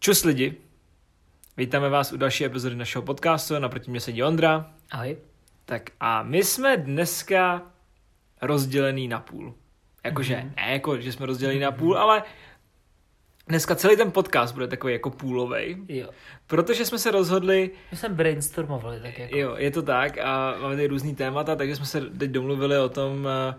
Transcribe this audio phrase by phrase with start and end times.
[0.00, 0.54] Čus lidi,
[1.56, 4.70] vítáme vás u další epizody našeho podcastu, naproti mě sedí Ondra.
[4.90, 5.16] Ahoj.
[5.64, 7.62] Tak a my jsme dneska
[8.42, 9.54] rozdělený na půl.
[10.04, 10.52] Jakože, Mhm.
[10.56, 12.22] ne jako, že jsme rozdělený na půl, ale
[13.48, 16.08] dneska celý ten podcast bude takový jako půlovej, Jo.
[16.46, 19.36] protože jsme se rozhodli, My jsme brainstormovali tak jako.
[19.36, 22.88] jo, je to tak a máme tady různý témata, takže jsme se teď domluvili o
[22.88, 23.54] tom, eh,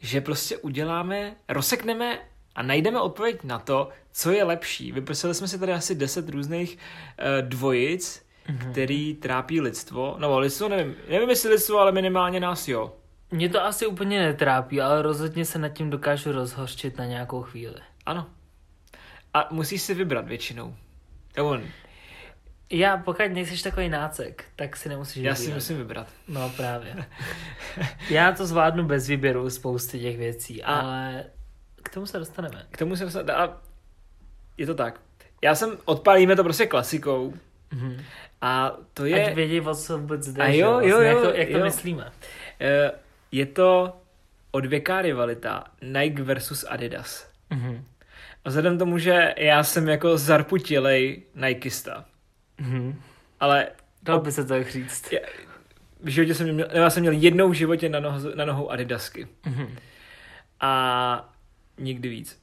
[0.00, 2.18] že prostě uděláme, rozsekneme
[2.60, 4.92] a najdeme odpověď na to, co je lepší.
[4.92, 8.72] Vyprosili jsme si tady asi 10 různých uh, dvojic, Mhm.
[8.72, 10.16] který trápí lidstvo.
[10.18, 12.92] No, lidstvo nevím, nevím jestli lidstvo, ale minimálně nás jo.
[13.30, 17.74] Mě to asi úplně netrápí, ale rozhodně se nad tím dokážu rozhořčit na nějakou chvíli.
[18.06, 18.26] Ano.
[19.34, 20.74] A musíš si vybrat většinou.
[21.36, 21.58] Nebo
[22.70, 26.06] Já, pokud nejsi takový nácek, tak si nemusíš já si musím vybrat.
[26.28, 26.96] No právě.
[28.10, 31.24] Já to zvládnu bez výběru spousty těch věcí, A- ale
[31.90, 32.66] k tomu se dostaneme.
[32.70, 33.22] K tomu se...
[33.32, 33.56] A
[34.58, 35.00] je to tak.
[35.42, 37.34] Já jsem, odpálíme to prostě klasikou.
[37.70, 38.02] Mhm.
[38.40, 39.34] A to Ať je...
[39.34, 41.64] vědí, o co vůbec jde, A že jo, jo, jak jo, to, jak to jo.
[41.64, 42.12] myslíme.
[42.60, 42.90] eh,
[43.32, 43.96] Je to
[44.50, 47.30] odvěká rivalita Nike versus Adidas.
[47.50, 47.84] Mhm.
[48.44, 52.04] A vzhledem k tomu, že já jsem jako zarputilej Nikista,
[52.58, 53.00] Mhm.
[53.40, 53.68] ale
[54.02, 55.12] Dalo by se tak říct.
[55.12, 55.20] já,
[56.02, 59.28] v životě jsem měl, já jsem měl jednou v životě na, noho, na nohou Adidasky.
[59.46, 59.76] Mhm.
[60.60, 61.34] A
[61.80, 62.42] nikdy víc.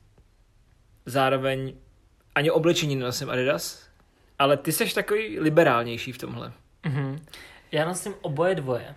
[1.05, 1.73] Zároveň
[2.35, 3.89] ani oblečení nenosím Adidas,
[4.39, 6.53] ale ty seš takový liberálnější v tomhle.
[6.85, 7.25] Mhm.
[7.71, 8.95] Já nosím oboje dvoje.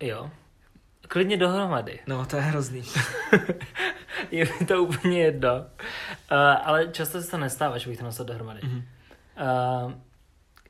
[0.00, 0.30] Jo.
[1.08, 2.00] Klidně dohromady.
[2.06, 2.82] No, to je hrozný.
[4.30, 5.56] Je mi to úplně jedno.
[5.58, 5.66] Uh,
[6.64, 8.60] ale často se to nestává, že bych to nosil dohromady.
[8.64, 8.76] Mhm.
[8.76, 9.92] Uh,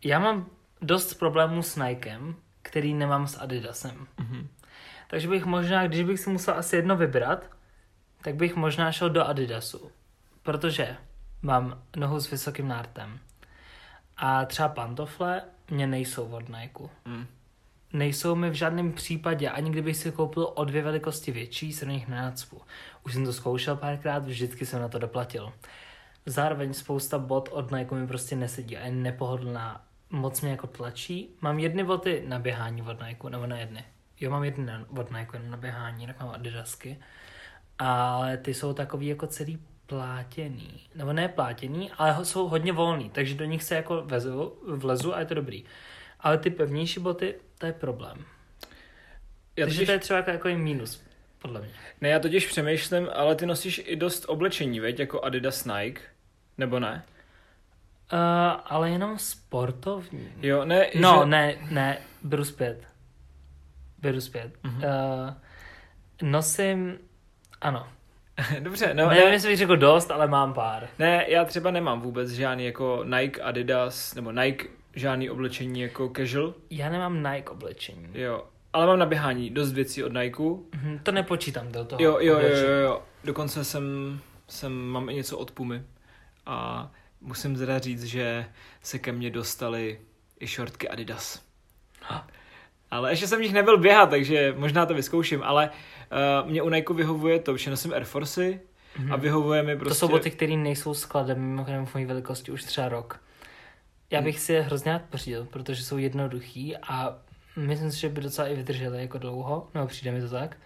[0.05, 0.47] já mám
[0.83, 4.07] dost problémů s Nikem, který nemám s Adidasem.
[4.19, 4.49] Mhm.
[5.11, 7.51] Takže bych možná, když bych si musel asi jedno vybrat,
[8.23, 9.91] tak bych možná šel do Adidasu.
[10.43, 10.97] Protože
[11.43, 13.19] mám nohu s vysokým nártem.
[14.17, 16.85] A třeba pantofle mě nejsou od Nike.
[17.05, 17.27] Mm.
[17.93, 21.91] Nejsou mi v žádném případě, ani kdybych si koupil o dvě velikosti větší, se do
[21.91, 22.63] nich nenacpu.
[23.05, 25.53] Už jsem to zkoušel párkrát, vždycky jsem na to doplatil.
[26.27, 29.85] Zároveň spousta bot od Nike mi prostě nesedí a je nepohodlná.
[30.11, 31.29] Moc mě jako tlačí.
[31.41, 33.85] Mám jedny boty na běhání od Nike, nebo na jedny.
[34.21, 36.99] Jo, mám jedny od Nike na běhání, tak mám adidasky.
[37.79, 40.81] Ale ty jsou takový jako celý plátěný.
[40.95, 45.21] Nebo ne plátěný, ale jsou hodně volný, takže do nich se jako vezu, vlezu a
[45.21, 45.65] je to dobrý.
[46.21, 48.25] Ale ty pevnější boty, to je problém.
[49.57, 51.03] Já Takže totiž, to je třeba jako, jako minus,
[51.39, 51.71] podle mě.
[52.01, 56.01] ne, já totiž přemýšlím, ale ty nosíš i dost oblečení, veď, jako Adidas Nike,
[56.59, 57.05] nebo ne?
[58.13, 58.19] Uh,
[58.65, 60.29] ale jenom sportovní.
[60.43, 61.27] Jo, ne, No, že...
[61.31, 62.85] ne, ne, beru zpět.
[63.99, 64.53] Beru zpět.
[64.63, 64.77] Mhm.
[64.77, 65.35] Uh,
[66.23, 66.99] nosím,
[67.61, 67.89] ano.
[68.61, 70.89] Dobře, No, Nevím, ne, jestli bych řekl dost, ale mám pár.
[70.99, 74.65] ne, já třeba nemám vůbec žádný jako Nike, Adidas, nebo Nike,
[74.95, 78.09] žádný oblečení jako casual, Já nemám Nike oblečení.
[78.15, 78.45] jo.
[78.73, 80.43] Ale mám na běhání dost věcí od Nike.
[80.75, 82.03] Mhm, To nepočítám do toho.
[82.03, 83.03] Jo, jo, jo, jo, jo.
[83.25, 83.85] Dokonce jsem,
[84.49, 85.83] jsem, mám i něco od Pumy.
[86.47, 86.91] A
[87.21, 88.47] musím teda říct, že
[88.83, 90.01] se ke mně dostaly
[90.41, 91.43] i šortky Adidas.
[92.03, 92.27] Ha.
[92.91, 95.71] Ale ještě jsem v nich nebyl běhat, takže možná to vyzkouším, ale
[96.43, 98.61] uh, mě u Nike vyhovuje to, že nosím Air Forcey
[98.99, 99.13] Mhm.
[99.13, 99.89] a vyhovuje mi prostě...
[99.89, 103.21] To jsou boty, které nejsou skladem, mimochodem v mojí velikosti už třeba rok.
[104.11, 107.19] Já bych si je hrozně rád pořídil, protože jsou jednoduchý a
[107.57, 110.57] myslím si, že by docela i vydržely jako dlouho, no přijde mi to tak,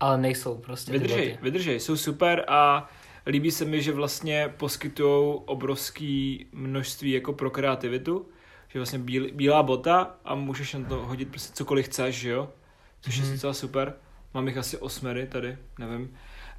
[0.00, 2.90] ale nejsou prostě Vydržej, vydržej, jsou super a
[3.26, 8.26] líbí se mi, že vlastně poskytují obrovské množství jako pro kreativitu,
[8.72, 12.48] že vlastně bíl, bílá bota a můžeš na to hodit prostě cokoliv chceš, že jo,
[13.00, 13.32] což je Mhm.
[13.32, 13.94] docela super.
[14.34, 16.16] Mám jich asi osmery tady, nevím.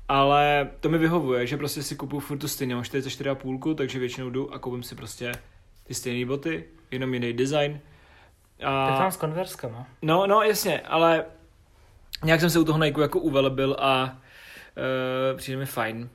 [0.07, 4.29] Ale to mi vyhovuje, že prostě si kupuju furt tu stejnou, mám 44,5, takže většinou
[4.29, 5.31] jdu a koupím si prostě
[5.83, 7.79] ty stejné boty, jenom jiný design.
[8.63, 8.87] A...
[8.87, 9.87] Tak tam s konverskama.
[10.01, 11.25] No, no, jasně, ale
[12.23, 14.03] nějak jsem se u toho Nike jako uvelebil a
[15.33, 16.09] uh, přijde mi fajn.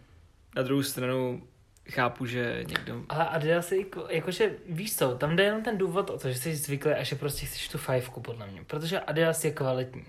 [0.57, 1.43] Na druhou stranu
[1.91, 3.03] chápu, že někdo...
[3.09, 6.35] Ale Adidas je jako, jakože, víš co, tam jde jenom ten důvod o to, že
[6.35, 8.65] jsi zvyklý a že prostě chceš tu fajfku, podle mě.
[8.67, 10.05] Protože Adidas je kvalitní.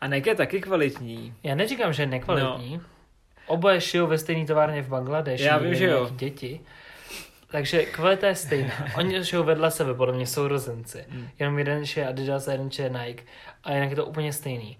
[0.00, 1.34] A Nike je taky kvalitní.
[1.42, 2.76] Já neříkám, že je nekvalitní.
[2.76, 2.82] No.
[3.46, 5.44] Oboje šijou ve stejné továrně v Bangladeši.
[5.44, 6.10] Já vím, že jo.
[6.12, 6.60] Děti.
[7.50, 8.74] Takže kvalita je stejná.
[8.96, 11.04] Oni šijou vedle sebe, podle mě sourozenci.
[11.08, 11.28] Hmm.
[11.38, 13.24] Jenom jeden šije Adidas a jeden šije Nike.
[13.64, 14.78] A jinak je to úplně stejný.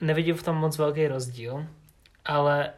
[0.00, 1.66] Nevidím v tom moc velký rozdíl,
[2.24, 2.72] ale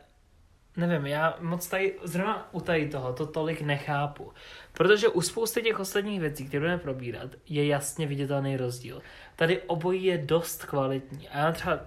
[0.76, 4.32] nevím, já moc tady, zrovna u tady toho, to tolik nechápu.
[4.72, 9.02] Protože u spousty těch ostatních věcí, které budeme probírat, je jasně viditelný rozdíl.
[9.36, 11.28] Tady obojí je dost kvalitní.
[11.28, 11.78] A já třeba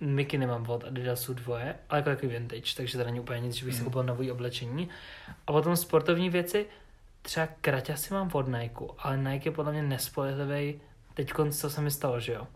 [0.00, 3.64] Miky nemám od Adidasu dvoje, ale jako takový vintage, takže to není úplně nic, že
[3.64, 3.84] bych si Mhm.
[3.84, 4.88] koupil nový oblečení.
[5.46, 6.66] A potom sportovní věci,
[7.22, 10.80] třeba kraťasy mám od Nike, ale Nike je podle mě nespolehlivý.
[11.14, 12.46] Teď co se mi stalo, že jo?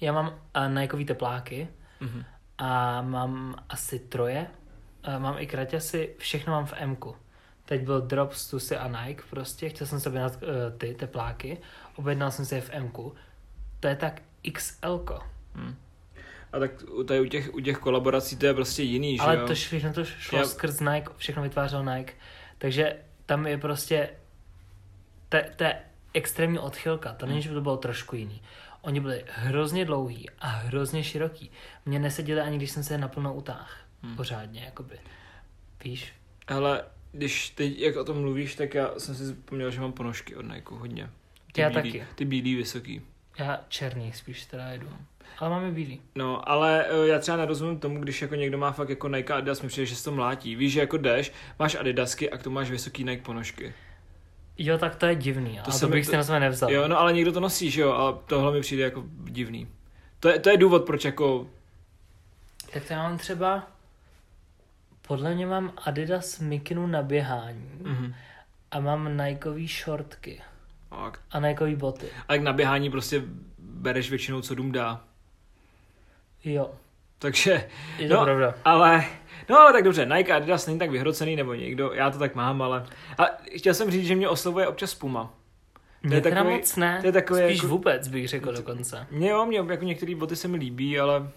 [0.00, 1.68] Já mám uh, Nikeový tepláky
[2.00, 2.24] Mhm.
[2.58, 4.46] a mám asi troje.
[5.08, 6.96] Uh, mám i kraťasy, všechno mám v m
[7.64, 11.58] Teď byl drop z Tusy a Nike prostě, chtěl jsem si objednat uh, ty tepláky,
[11.96, 12.90] objednal jsem si je v m
[13.80, 14.22] To je tak
[14.52, 15.04] XL.
[15.54, 15.74] Hm.
[16.52, 19.36] A tak u- tady u těch, u těch kolaborací to je prostě jiný, že Ale
[19.36, 19.46] jo?
[19.46, 22.12] to všechno to šlo Já- skrz Nike, všechno vytvářel Nike.
[22.58, 22.96] Takže
[23.26, 24.10] tam je prostě,
[25.56, 25.82] to je
[26.14, 28.42] extrémní odchylka, to není, že by to bylo trošku jiný.
[28.82, 31.50] Oni byli hrozně dlouhý a hrozně široký.
[31.86, 33.84] Mně neseděli ani, když jsem se je naplno utáh.
[34.02, 34.16] Hmm.
[34.16, 34.98] Pořádně, jakoby.
[35.84, 36.12] Víš?
[36.48, 40.36] Hele, když teď jak o tom mluvíš, tak já jsem si vzpomněl, že mám ponožky
[40.36, 41.10] od Nike hodně.
[41.52, 42.06] Ty Já bílý, taky.
[42.14, 43.02] Ty bílý vysoký.
[43.38, 44.88] Já černý spíš teda jedu.
[45.38, 46.00] Ale máme bílý.
[46.14, 49.36] No, ale eh, já třeba nerozumím tomu, když jako někdo má fakt jako Nike a
[49.36, 50.56] Adidas, mi přijde, že se to mlátí.
[50.56, 53.74] Víš, že jako jdeš, máš Adidasky a k tomu máš vysoký Nike ponožky.
[54.58, 56.70] Jo, tak to je divný, to, se to bych to- si na sebe nevzal.
[56.72, 59.68] Jo, no ale někdo to nosí, že jo, ale tohle mi přijde jako divný.
[60.20, 61.46] To je, to je důvod, proč jako...
[62.72, 63.66] Tak to já mám třeba,
[65.06, 68.14] podle mě mám Adidas mikinu na běhání Mhm.
[68.70, 70.40] a mám Nikeový šortky
[70.90, 72.06] A, a Nikeový boty.
[72.28, 73.22] a jak na běhání prostě
[73.58, 75.04] bereš většinou, co dům dá.
[76.44, 76.70] Jo,
[77.22, 78.54] Takže, je to No, pravda.
[78.64, 79.04] ale...
[79.48, 82.62] No ale tak dobře, Nike Adidas není tak vyhrocený, nebo někdo, já to tak mám,
[82.62, 82.86] ale...
[83.18, 83.24] A
[83.56, 85.34] chtěl jsem říct, že mě oslovuje občas Puma.
[86.02, 89.06] Mně teda takový- moc ne, to je takový spíš jako- vůbec bych řekl dokonce.
[89.10, 91.28] Mě jo, mě jako některé boty se mi líbí, ale...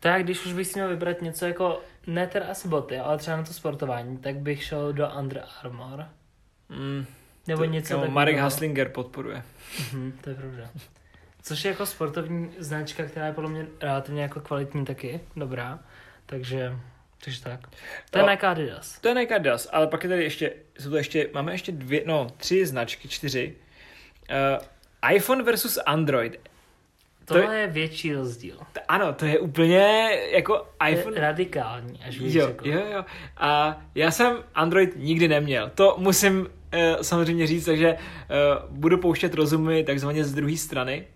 [0.00, 3.36] Tak když už bych si měl vybrat něco jako, ne teda asi boty, ale třeba
[3.36, 6.04] na to sportování, tak bych šel do Under Armour.
[6.68, 7.06] Mm,
[7.46, 8.12] Nebo to, něco takového.
[8.14, 9.42] Marek Haslinger podporuje.
[9.92, 10.70] Mhm, to je pravda.
[11.42, 15.78] Což je jako sportovní značka, která je podle mě relativně jako kvalitní taky, dobrá.
[16.26, 16.72] Takže,
[17.24, 17.60] takže tak.
[18.10, 18.24] To je.
[18.30, 18.98] Nike Adidas.
[19.00, 22.02] To je Nike Adidas, ale pak je tady ještě, jsou to ještě, máme ještě dvě,
[22.06, 23.54] no, tři značky, čtyři.
[24.30, 26.40] Uh, iPhone versus Android.
[27.24, 28.56] To Tohle je větší rozdíl.
[28.72, 31.20] T- ano, to je úplně jako Je iPhone.
[31.20, 32.68] radikální, až bych Jo, řekl.
[32.68, 33.04] jo, jo.
[33.36, 35.70] A já jsem Android nikdy neměl.
[35.74, 36.46] To musím uh,
[37.02, 41.06] samozřejmě říct, takže uh, budu pouštět rozumy takzvaně z druhé strany.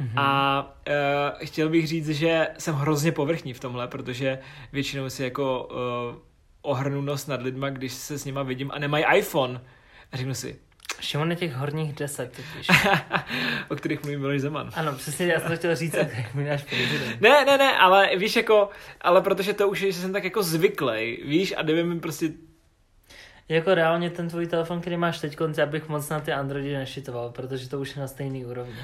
[0.00, 0.18] Mhm.
[0.18, 4.38] A uh, chtěl bych říct, že jsem hrozně povrchní v tomhle, protože
[4.72, 6.18] většinou si jako uh,
[6.62, 9.60] ohrnu nos nad lidma, když se s nima vidím a nemají iPhone.
[10.12, 10.58] A řeknu si,
[11.00, 12.68] Šimon je těch horních deset totiž.
[13.68, 14.70] o kterých mluví Miloš Zeman.
[14.74, 17.20] Ano, přesně, já jsem to chtěl říct, jak mi náš prezident.
[17.20, 18.68] Ne, ne, ne, ale víš jako,
[19.00, 22.32] ale protože to už je, že jsem tak jako zvyklej, víš, a jde mi prostě,
[23.48, 27.30] Jako reálně ten tvůj telefon, který máš teď, já bych moc na ty Androidy nešitoval,
[27.30, 28.80] protože to už je na stejný úrovni.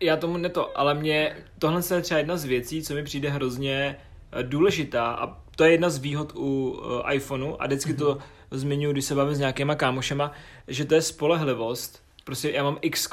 [0.00, 3.96] Já tomu neto, ale mě, tohle je třeba jedna z věcí, co mi přijde hrozně
[4.32, 5.10] eh, důležitá.
[5.10, 8.18] A to je jedna z výhod u uh, iPhoneu a vždycky to
[8.50, 10.32] zmiňuji, když se bavím s nějakýma kámošema,
[10.68, 13.08] že to je spolehlivost, prostě já mám X,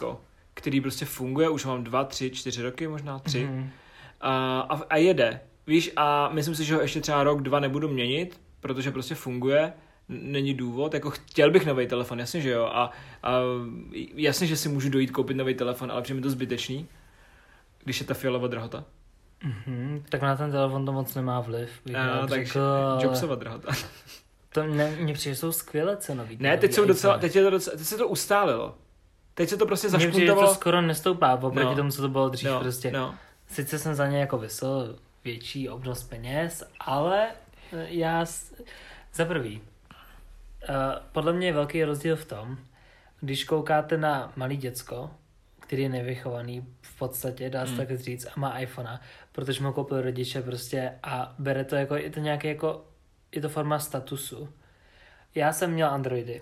[0.54, 3.70] který prostě funguje, už mám dva, tři, čtyři roky, možná tři, Mhm.
[4.22, 7.88] a, a, a jede, víš, a myslím si, že ho ještě třeba rok, dva nebudu
[7.88, 9.74] měnit, protože prostě funguje,
[10.10, 12.92] není důvod, jako chtěl bych nový telefon, jasně, že jo, a,
[13.24, 13.32] a
[14.16, 16.88] jasně, že si můžu dojít koupit nový telefon, ale přijde mi to zbytečný,
[17.84, 18.84] když je ta fialová drahota.
[19.44, 21.70] Mhm, tak na ten telefon to moc nemá vliv.
[21.86, 23.72] bych A, rád takže řekl, ale Jobsova drahota.
[24.50, 26.38] To ne, mně přijde, jsou skvěle cenový.
[26.40, 28.76] Ne, teď jsou docela, teď, je to docela, teď se to ustálilo.
[29.34, 30.54] Teď se to prostě že to zašpuntovalo.
[30.54, 31.76] skoro nestoupá oproti No.
[31.76, 32.92] tomu, co to bylo dřív No, prostě.
[32.92, 33.16] no.
[33.48, 37.28] Sice jsem za ně jako vysel větší obnos peněz, ale
[37.72, 38.26] já
[39.14, 39.62] za prvý,
[41.12, 42.58] podle mě je velký rozdíl v tom,
[43.20, 45.12] když koukáte na malý děcko,
[45.60, 47.78] který je nevychovaný v podstatě, dá se Hmm.
[47.78, 52.10] tak říct, a má iPhona, protože mu koupil rodiče prostě a bere to jako, je
[52.10, 52.86] to nějaký jako,
[53.32, 54.54] je to forma statusu.
[55.36, 56.42] Já jsem měl Androidy.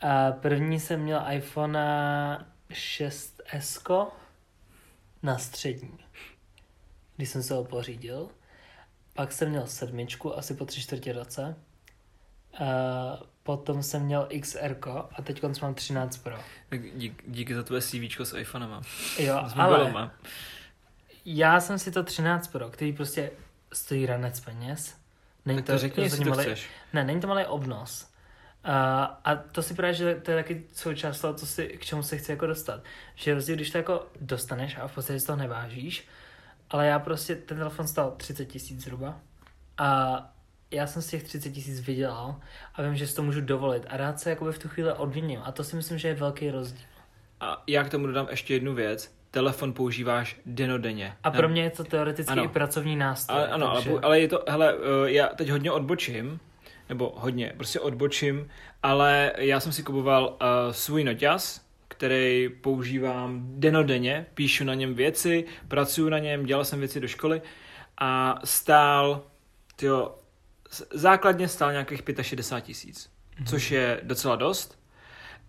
[0.00, 1.78] A první jsem měl iPhone
[2.70, 4.10] 6S
[5.22, 5.98] na střední,
[7.16, 8.28] když jsem se ho pořídil.
[9.14, 11.56] Pak jsem měl sedmičku, asi po tři čtvrtě roce.
[12.54, 12.64] A
[13.42, 14.76] potom jsem měl XR
[15.12, 16.36] a teď mám 13 Pro.
[16.68, 18.82] Tak dík, díky za tvoje CVčko s iPhonema.
[19.18, 20.12] Jo, S ale
[21.24, 23.30] já jsem si to 13 Pro, který prostě
[23.72, 24.96] stojí ranec peněz.
[25.44, 26.68] Není Tak to řekni, rozhodně jestli to malej- chceš.
[26.92, 28.08] Ne, není to malý obnos.
[28.64, 32.02] A, a to si právě, že to je taky součást toho, co si, k čemu
[32.02, 32.80] se chci jako dostat.
[33.14, 36.08] Že rozdíl, když to jako dostaneš a v podstatě z toho nevážíš,
[36.70, 39.20] ale já prostě, ten telefon stál 30 tisíc zhruba
[39.78, 40.18] a
[40.70, 42.36] já jsem z těch 30 tisíc vydělal
[42.74, 45.40] a vím, že si to můžu dovolit a rád se jakoby v tu chvíli odměním
[45.44, 46.86] a to si myslím, že je velký rozdíl.
[47.40, 49.12] A já k tomu dodám ještě jednu věc.
[49.30, 51.14] Telefon používáš denodenně.
[51.24, 52.44] A pro mě je to teoreticky Ano.
[52.44, 53.38] i pracovní nástroj.
[53.38, 53.90] Ale, ano, takže...
[53.90, 56.40] ale, ale je to, hele, eh, já teď hodně odbočím.
[56.88, 58.48] nebo hodně, prostě odbočím,
[58.82, 65.44] ale já jsem si kupoval uh, svůj noťaz, který používám denodenně, píšu na něm věci,
[65.68, 67.42] pracuji na něm, dělal jsem věci do školy
[67.98, 69.22] a stál,
[69.76, 70.17] tyjo,
[70.90, 73.46] základně stál nějakých 65 tisíc, mm-hmm.
[73.46, 74.78] což je docela dost.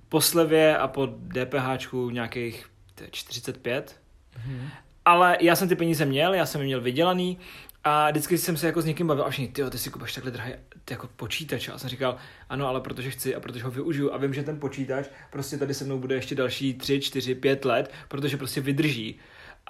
[0.09, 2.65] Po slevě a po DPH nějakých
[3.11, 3.99] 45.
[4.35, 4.69] Mm-hmm.
[5.05, 7.37] Ale já jsem ty peníze měl, já jsem je měl vydělaný
[7.83, 10.31] a vždycky jsem se jako s někým bavil a všichni, ty ty si kupuješ takhle
[10.31, 10.53] drahý
[10.89, 11.69] jako počítač.
[11.69, 12.17] A jsem říkal,
[12.49, 15.73] ano, ale protože chci a protože ho využiju a vím, že ten počítač prostě tady
[15.73, 19.19] se mnou bude ještě další 3, 4, 5 let, protože prostě vydrží.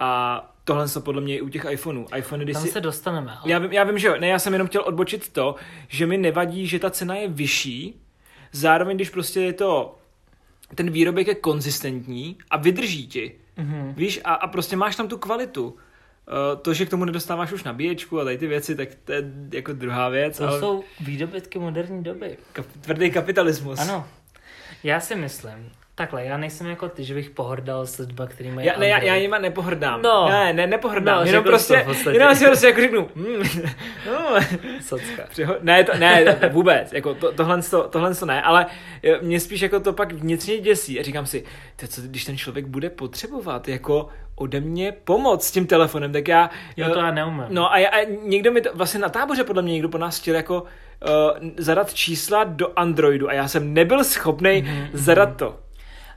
[0.00, 2.06] A tohle se podle mě i u těch iPhoneů.
[2.16, 2.68] iPhone, když Tam si...
[2.68, 3.32] se dostaneme.
[3.32, 3.52] Ale...
[3.52, 4.14] Já, vím, já vím, že jo.
[4.20, 5.54] Ne, já jsem jenom chtěl odbočit to,
[5.88, 8.00] že mi nevadí, že ta cena je vyšší,
[8.52, 9.98] zároveň když prostě je to,
[10.74, 13.34] ten výrobek je konzistentní a vydrží ti.
[13.58, 13.94] Mm-hmm.
[13.94, 15.64] Víš, a, a prostě máš tam tu kvalitu.
[15.68, 15.76] Uh,
[16.62, 19.72] to, že k tomu nedostáváš už nabíječku a tady ty věci, tak to je jako
[19.72, 20.38] druhá věc.
[20.38, 20.60] To ale...
[20.60, 22.36] jsou výdobytky moderní doby.
[22.54, 23.80] Kap- tvrdý kapitalismus.
[23.80, 24.06] Ano.
[24.84, 28.66] Já si myslím, Takhle, já nejsem jako ty, že bych pohrdal s lidma, který mají
[28.66, 30.02] já, ne, já, já jima nepohrdám.
[30.02, 30.28] No.
[30.28, 31.18] Ne, ne, nepohrdám.
[31.18, 33.42] No, jenom prostě, jenom si prostě jako řeknu, mm,
[34.06, 34.36] no.
[34.80, 35.22] Socka.
[35.30, 38.66] Přiho- ne, to, ne, vůbec, jako to, tohle, to, tohle to ne, ale
[39.22, 41.44] mě spíš jako to pak vnitřně děsí a říkám si,
[41.76, 46.28] to co, když ten člověk bude potřebovat jako ode mě pomoc s tím telefonem, tak
[46.28, 46.50] já...
[46.76, 47.44] Jo, to já neumím.
[47.48, 50.20] No a, já, a někdo mi to, vlastně na táboře podle mě někdo po nás
[50.20, 54.88] chtěl jako uh, zadat čísla do Androidu a já jsem nebyl schopný mm-hmm.
[54.92, 55.56] zadat to.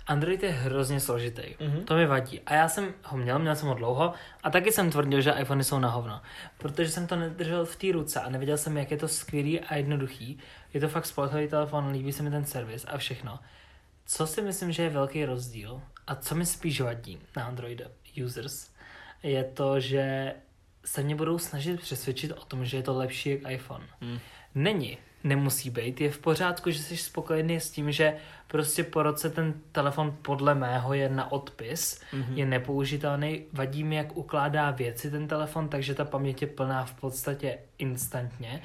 [0.07, 1.41] Android je hrozně složitý.
[1.41, 1.83] Mm-hmm.
[1.83, 2.41] To mi vadí.
[2.45, 5.63] A já jsem ho měl, měl jsem ho dlouho a taky jsem tvrdil, že iPhony
[5.63, 6.21] jsou na hovno.
[6.57, 9.75] Protože jsem to nedržel v té ruce a nevěděl jsem, jak je to skvělý a
[9.75, 10.39] jednoduchý.
[10.73, 13.39] Je to fakt spolehlivý telefon, líbí se mi ten servis a všechno.
[14.05, 17.81] Co si myslím, že je velký rozdíl a co mi spíš vadí na Android
[18.25, 18.69] users,
[19.23, 20.33] je to, že
[20.85, 23.85] se mě budou snažit přesvědčit o tom, že je to lepší jak iPhone.
[24.01, 24.19] Mm.
[24.55, 26.01] Není nemusí být.
[26.01, 28.15] Je v pořádku, že jsi spokojený s tím, že
[28.47, 32.33] prostě po roce ten telefon podle mého je na odpis, mm-hmm.
[32.35, 36.93] je nepoužitelný, vadí mi, jak ukládá věci ten telefon, takže ta paměť je plná v
[36.93, 38.61] podstatě instantně.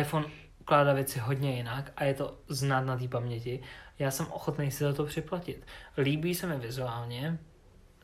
[0.00, 0.26] iPhone
[0.60, 3.60] ukládá věci hodně jinak a je to znát na té paměti.
[3.98, 5.66] Já jsem ochotný si za to připlatit.
[5.98, 7.38] Líbí se mi vizuálně,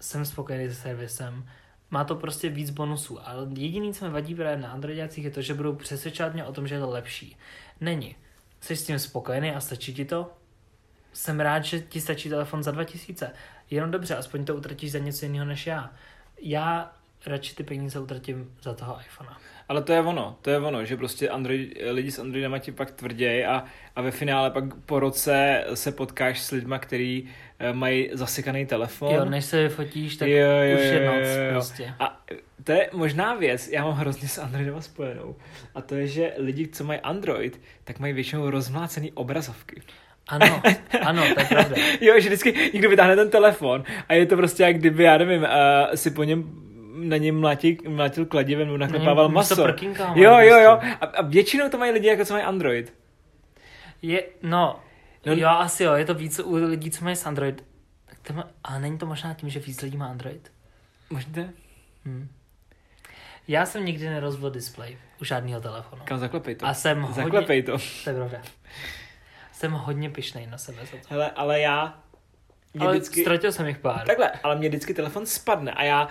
[0.01, 1.49] jsem spokojený se servisem,
[1.93, 3.29] má to prostě víc bonusů.
[3.29, 6.53] Ale jediný, co mi vadí právě na Androidácích, je to, že budou přesvědčovat mě o
[6.53, 7.37] tom, že je to lepší.
[7.81, 8.17] Není.
[8.61, 10.33] Jsi s tím spokojený a stačí ti to?
[11.13, 13.31] Jsem rád, že ti stačí telefon za 2000.
[13.71, 15.91] Jenom dobře, aspoň to utratíš za něco jiného než já.
[16.41, 16.93] Já
[17.27, 19.37] radši ty peníze utratím za toho iPhonea.
[19.73, 22.91] Ale to je ono, to je ono, že prostě Android, lidi s Androidem ti pak
[22.91, 23.65] tvrději a,
[23.97, 27.25] a ve finále pak po roce se potkáš s lidma, který
[27.59, 29.15] eh, mají zasekaný telefon.
[29.15, 31.51] Jo, než se vyfotíš, tak jo, jo, už je noc jo, jo.
[31.51, 31.95] prostě.
[31.99, 32.21] A
[32.65, 35.37] to je možná věc, já mám hrozně s Androidem spojenou.
[35.75, 39.83] A to je, že lidi, co mají Android, tak mají většinou rozmlácený obrazovky.
[40.29, 40.63] Ano,
[41.01, 41.77] ano, to je pravda.
[42.01, 45.43] jo, že vždycky někdo vytáhne ten telefon a je to prostě jak kdyby, já nevím,
[45.43, 45.49] uh,
[45.95, 46.72] si po něm
[47.09, 49.63] na něm mlátil, mlátil kladivem nebo naklepával no, maso.
[49.63, 50.71] Prkínka, jo, jo, jo.
[51.01, 52.95] A, a většinou to mají lidi, jako co mají Android.
[54.03, 54.81] Je, no,
[55.27, 57.65] no, jo, asi jo, je to víc u lidí, co mají s Android.
[58.07, 60.53] Tak to má, ale není to možná tím, že víc lidí má Android?
[61.11, 61.43] Možná.
[62.05, 62.29] Hmm.
[63.49, 66.03] Já jsem nikdy nerozbil display u žádného telefonu.
[66.05, 66.67] Kam zaklepej to.
[66.67, 67.79] A jsem Zaklepej hodně, to.
[68.05, 68.39] To je pravda.
[69.53, 71.07] Jsem hodně pišnej na sebe za to.
[71.09, 71.99] Hele, ale já...
[72.75, 73.21] Mě ale vždycky...
[73.21, 74.07] ztratil jsem jich pár.
[74.07, 76.09] Takhle, ale mě vždycky telefon spadne a já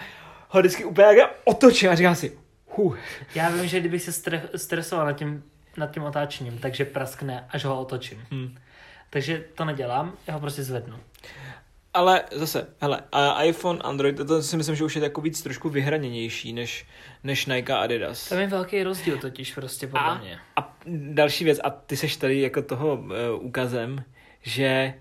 [0.52, 2.98] ho vždycky úplně jak otočím a říkám si, huh.
[3.36, 5.44] Já vím, že kdybych se stre- stresoval nad tím,
[5.78, 8.26] nad tím otáčením, takže praskne, až ho otočím.
[8.32, 8.58] Hmm.
[9.10, 11.00] Takže to nedělám, já ho prostě zvednu.
[11.94, 13.02] Ale zase, hele,
[13.44, 16.86] iPhone, Android, to si myslím, že už je jako víc trošku vyhraněnější než,
[17.24, 18.30] než Nike a Adidas.
[18.30, 20.40] Tam je velký rozdíl totiž prostě podle a, mě.
[20.56, 23.12] A další věc, a ty seš tady jako toho uh,
[23.46, 24.04] ukazem,
[24.42, 24.94] že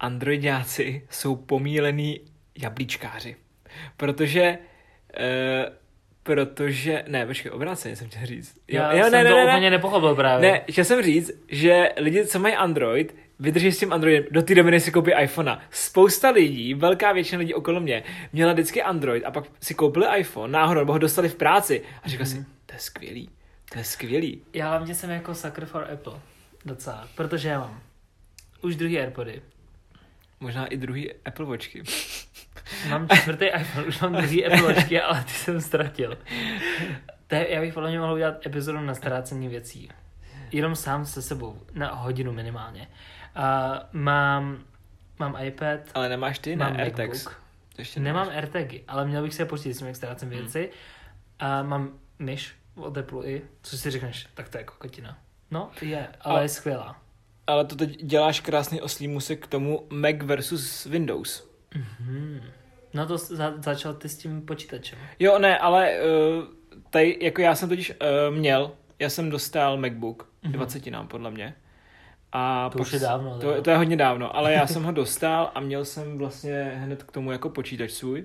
[0.00, 2.20] androidáci jsou pomílený
[2.58, 3.36] jablíčkáři.
[3.96, 4.58] Protože
[5.18, 5.74] uh,
[6.24, 8.54] protože, ne, počkej, obráceně jsem chtěl říct.
[8.68, 10.50] Jo, Já jo, jsem ne, to ne, úplně ne, nepochopil právě.
[10.50, 14.54] Ne, chtěl jsem říct, že lidi, co mají Android, vydrží s tím Androidem, do té
[14.54, 15.58] doby si koupí iPhone.
[15.70, 18.02] Spousta lidí, velká většina lidí okolo mě,
[18.32, 22.08] měla vždycky Android a pak si koupili iPhone, náhodou, nebo ho dostali v práci a
[22.08, 22.44] říkal mm-hmm.
[22.44, 23.30] si, to je skvělý,
[23.72, 24.42] to je skvělý.
[24.52, 26.20] Já hlavně jsem jako sucker for Apple,
[26.64, 27.80] docela, protože já mám
[28.62, 29.42] už druhý Airpody.
[30.40, 31.82] Možná i druhý Apple Watchky.
[32.88, 36.18] Mám čtvrtý iPhone, už mám druhý Apple ale ty jsem ztratil.
[37.26, 39.88] To je, já bych podle mě mohl udělat epizodu na ztrácení věcí.
[40.52, 42.88] Jenom sám se sebou, na hodinu minimálně.
[43.36, 44.64] Uh, mám,
[45.18, 45.80] mám iPad.
[45.94, 47.28] Ale nemáš ty, mám ne, AirTags.
[47.78, 50.38] Ještě Nemám AirTagy, ale měl bych se počítat s tím, jak ztrácím hmm.
[50.38, 50.70] věci.
[51.38, 55.18] A mám myš od Apple i, co si řekneš, tak to je kokotina.
[55.50, 57.00] No, je, ale A- je skvělá.
[57.46, 61.53] Ale to teď děláš krásný oslý musek k tomu Mac versus Windows.
[61.74, 62.40] Mhm.
[62.94, 64.98] No to za, začal ty s tím počítačem.
[65.18, 65.90] Jo, ne, ale
[66.38, 66.44] uh,
[66.90, 70.52] tady, jako já jsem totiž uh, měl, já jsem dostal MacBook, Mhm.
[70.52, 71.54] 20 nám podle mě.
[72.32, 73.38] A To pak už je dávno.
[73.38, 77.02] To, to je hodně dávno, ale já jsem ho dostal a měl jsem vlastně hned
[77.02, 78.24] k tomu jako počítač svůj,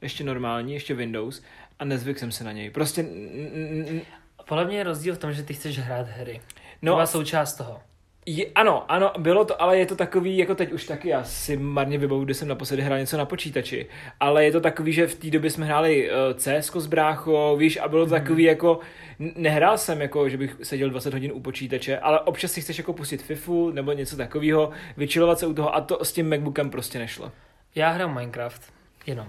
[0.00, 1.42] ještě normální, ještě Windows
[1.78, 2.70] a nezvyk jsem se na něj.
[2.70, 4.00] Prostě, n- n- n-
[4.48, 6.40] Podle mě je rozdíl v tom, že ty chceš hrát hry.
[6.82, 7.80] No, no, to byla součást toho.
[8.26, 11.56] Je, ano, ano, bylo to, ale je to takový, jako teď už taky, já si
[11.56, 13.86] marně vybavu, kdy jsem naposledy hrál něco na počítači,
[14.20, 17.78] ale je to takový, že v té době jsme hráli uh, CS s bráchou, víš,
[17.82, 18.22] a bylo to Mhm.
[18.22, 18.78] takový jako,
[19.18, 22.92] nehrál jsem jako, že bych seděl 20 hodin u počítače, ale občas si chceš jako
[22.92, 26.98] pustit FIFU nebo něco takového, vyčilovat se u toho a to s tím MacBookem prostě
[26.98, 27.32] nešlo.
[27.74, 28.62] Já hraju Minecraft.
[29.06, 29.26] Jenom.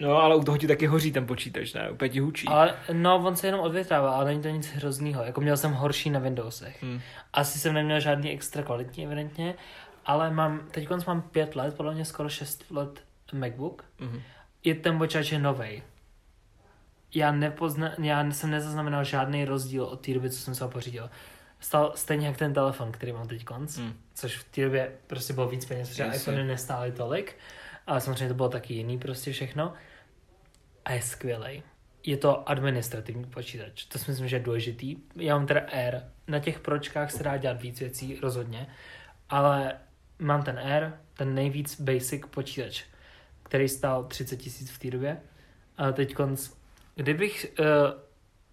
[0.00, 1.90] No, ale u toho ti taky hoří ten počítač, ne?
[1.90, 2.46] Úplně ti hučí.
[2.48, 5.24] Ale no, on se jenom odvětrává, ale není to nic hroznýho.
[5.24, 6.82] Jako měl jsem horší na Windowsech.
[6.82, 7.00] Hmm.
[7.32, 9.54] Asi jsem neměl žádný extra kvalitní, evidentně,
[10.06, 13.00] ale mám, teď mám pět let, podle mě skoro šest let
[13.32, 13.84] MacBook.
[14.00, 14.22] Mhm.
[14.64, 15.82] Je ten počítač je novej.
[17.14, 21.10] Já, nepozna, já jsem nezaznamenal žádný rozdíl od té doby, co jsem se ho pořídil.
[21.60, 23.92] Stal stejně jak ten telefon, který mám teď konc, Hmm.
[24.14, 27.36] což v té době prostě bylo víc peněz, protože iPhony nestály tolik,
[27.86, 29.72] ale samozřejmě to bylo taky jiný prostě všechno.
[30.84, 31.62] A je skvělej.
[32.02, 34.96] Je to administrativní počítač, to si myslím, že je důležitý.
[35.16, 38.66] Já mám teda Air, na těch pročkách se dá dělat víc věcí, rozhodně,
[39.28, 39.74] ale
[40.18, 42.84] mám ten Air, ten nejvíc basic počítač,
[43.42, 45.20] který stál 30 tisíc v té době.
[45.78, 46.50] A teď konc,
[46.94, 47.66] kdybych uh,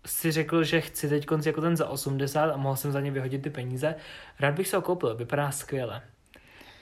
[0.05, 3.11] si řekl, že chci teď konc jako ten za 80 a mohl jsem za ně
[3.11, 3.95] vyhodit ty peníze,
[4.39, 6.01] rád bych se ho koupil, vypadá skvěle.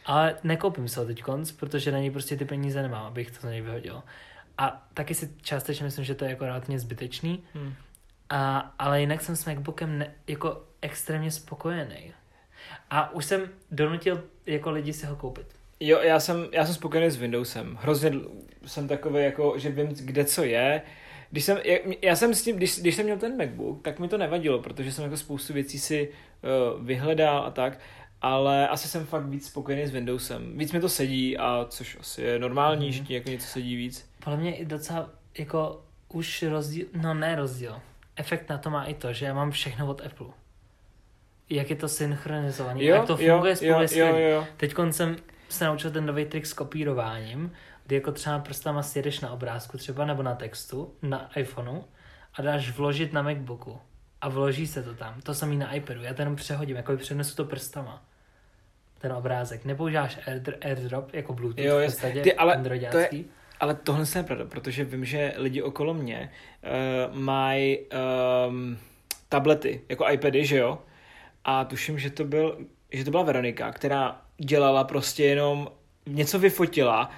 [0.06, 3.42] Ale nekoupím se ho teď konc, protože na něj prostě ty peníze nemám, abych to
[3.42, 4.04] za něj vyhodil.
[4.58, 7.74] A taky si částečně myslím, že to je jako relativně zbytečný, Hmm.
[8.30, 12.14] a, ale jinak jsem s MacBookem ne, jako extrémně spokojený.
[12.90, 15.46] A už jsem donutil jako lidi si ho koupit.
[15.80, 17.78] Jo, já jsem, já jsem spokojený s Windowsem.
[17.82, 18.12] Hrozně
[18.66, 20.82] jsem takový, jako, že vím, kde co je.
[21.32, 24.08] Když jsem, já, já jsem s tím, když, když jsem měl ten MacBook, tak mi
[24.08, 26.10] to nevadilo, protože jsem jako spoustu věcí si
[26.78, 27.80] uh, vyhledal a tak,
[28.22, 30.58] ale asi jsem fakt víc spokojený s Windowsem.
[30.58, 32.92] Víc mi to sedí, a což asi je normální, Mhm.
[32.94, 34.10] že ti jako něco sedí víc.
[34.24, 37.82] Podle mě i docela jako už rozdíl, no ne rozdíl.
[38.16, 40.28] Efekt na to má i to, že já mám všechno od Apple.
[41.50, 44.48] Jak je to synchronizovaný, jak to funguje spolu jo, jo, jo.
[44.58, 45.16] Teď jsem
[45.50, 47.52] se naučil ten nový trik s kopírováním,
[47.86, 51.82] kdy jako třeba prstama sjedeš na obrázku třeba nebo na textu, na iPhoneu
[52.34, 53.80] a dáš vložit na Macbooku
[54.22, 55.22] a vloží se to tam.
[55.22, 58.04] To samý na iPadu, já to jenom přehodím, jako přenesu to prstama.
[59.02, 59.66] Ten obrázek.
[59.66, 63.26] Nepoužíváš Air, AirDrop jako Bluetooth Jo, v podstatě, Ty, ale androidácký.
[63.60, 66.32] Ale tohle je pravda, protože vím, že lidi okolo mě
[67.10, 67.78] uh, mají
[68.48, 68.78] um,
[69.30, 70.80] tablety, jako iPady, že jo?
[71.44, 72.58] A tuším, že to, byl,
[72.92, 75.72] že to byla Veronika, která dělala prostě jenom,
[76.06, 77.10] něco vyfotila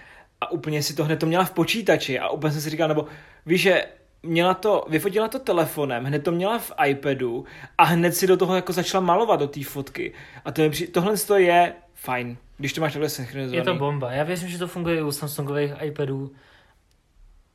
[0.41, 3.05] a úplně si to hned to měla v počítači a úplně jsem si říkal, nebo
[3.45, 3.85] víš, že
[4.23, 7.45] měla to, vyfotila to telefonem, hned to měla v iPadu
[7.77, 10.13] a hned si do toho jako začala malovat do té fotky.
[10.45, 10.87] A to při...
[10.87, 13.57] tohle to je fajn, když to máš takhle synchronizovaný.
[13.57, 14.11] Je to bomba.
[14.11, 16.31] Já věřím, že to funguje i u Samsungových iPadů,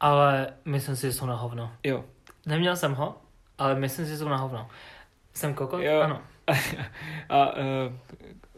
[0.01, 1.73] ale myslím si, že jsou na hovno.
[1.85, 2.05] Jo.
[2.47, 3.17] Neměl jsem ho,
[3.59, 4.69] ale myslím si, že jsou na hovno.
[5.35, 5.83] Jsem kokot?
[5.83, 6.01] Jo.
[6.01, 6.21] Ano.
[7.29, 7.63] A uh,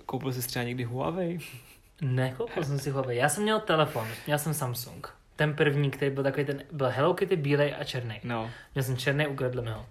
[0.06, 1.38] koupil jsi třeba někdy Huawei?
[2.02, 3.16] Nekoupil jsem si Huawei.
[3.16, 5.19] Já jsem měl telefon, měl jsem Samsung.
[5.40, 8.20] Ten první, který byl takový ten, byl Hello Kitty, bílej a černý.
[8.24, 8.50] No.
[8.74, 9.86] Měl jsem černý, ukradli mi ho.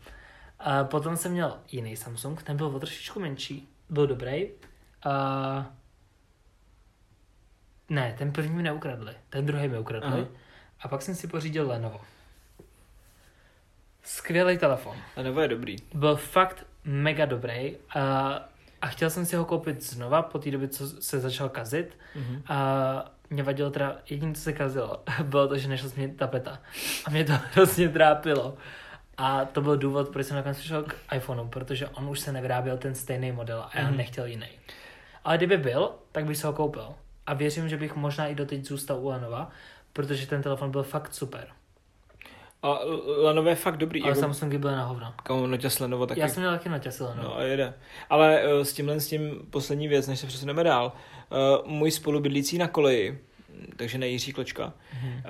[0.60, 4.50] A potom jsem měl jiný Samsung, ten byl o trošičku menší, byl dobrý.
[5.04, 5.72] A...
[7.90, 10.20] Ne, ten první mi neukradli, ten druhý mi ukradli.
[10.22, 10.28] Aha.
[10.82, 12.02] A pak jsem si pořídil Lenovo.
[14.04, 14.98] Skvělý telefon.
[15.18, 15.76] Lenovo je dobrý.
[15.94, 17.78] Byl fakt mega dobrý.
[17.96, 18.34] A,
[18.82, 21.98] a chtěl jsem si ho koupit znova po té době, co se začal kazit.
[22.16, 22.44] Mhm.
[22.48, 26.60] A mě vadilo teda, jediné, co se kazilo, bylo to, že nešla změnit tapeta.
[27.06, 28.58] A mě to hrozně trápilo.
[29.18, 32.78] A to byl důvod, proč jsem nakonec přišel k iPhoneu, protože on už se nevyráběl
[32.78, 33.98] ten stejný model a já Mhm.
[33.98, 34.48] nechtěl jiný.
[35.24, 36.94] Ale kdyby byl, tak bych se ho koupil.
[37.28, 39.50] A věřím, že bych možná i doteď zůstal u Lenova,
[39.94, 41.48] protože ten telefon byl fakt super.
[42.64, 42.80] A
[43.18, 44.02] Lenovo je fakt dobrý.
[44.02, 45.14] Ale jako, Samsungy byly na hovno.
[45.28, 46.20] Komu noťas Lenovo taky.
[46.20, 47.28] Já jsem měl taky noťasy Lenovo.
[47.30, 47.74] No a jede.
[48.10, 50.92] Ale uh, s tímhle s tím poslední věc, než se přesuneme dál.
[51.62, 53.20] Uh, můj spolubydlící na koleji,
[53.76, 55.12] takže ne Jiří Kločka, Mhm.
[55.14, 55.22] uh,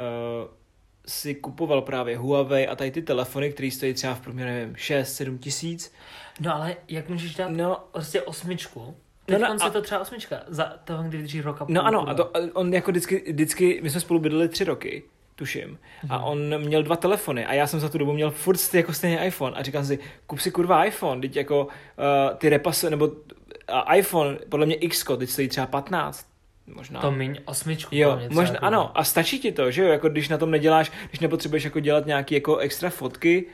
[1.05, 5.37] si kupoval právě Huawei a tady ty telefony, které stojí třeba v průměru, nevím, 6-7
[5.39, 5.93] tisíc.
[6.39, 8.79] No ale jak můžeš dát No, prostě osmičku?
[8.85, 8.93] No,
[9.25, 10.35] Teď no, no, se to třeba osmička.
[10.47, 11.75] Za toho, kdy vydrží rok a půl.
[11.75, 15.03] no ano, a to, a on jako vždycky, vždycky, my jsme spolu bydleli tři roky,
[15.39, 15.79] tuším.
[16.09, 19.25] A on měl dva telefony a já jsem za tu dobu měl furt jako stejný
[19.25, 23.95] iPhone a říkám si, kup si kurva iPhone, teď jako uh, ty repasy, nebo uh,
[23.95, 26.27] iPhone, podle mě X, teď stojí třeba 15,
[26.67, 27.01] možná.
[27.01, 27.95] To míň osmičku.
[27.95, 30.91] Jo, možná, třeba ano, a stačí ti to, že jo, jako když na tom neděláš,
[31.09, 33.45] když nepotřebuješ jako dělat nějaký jako extra fotky,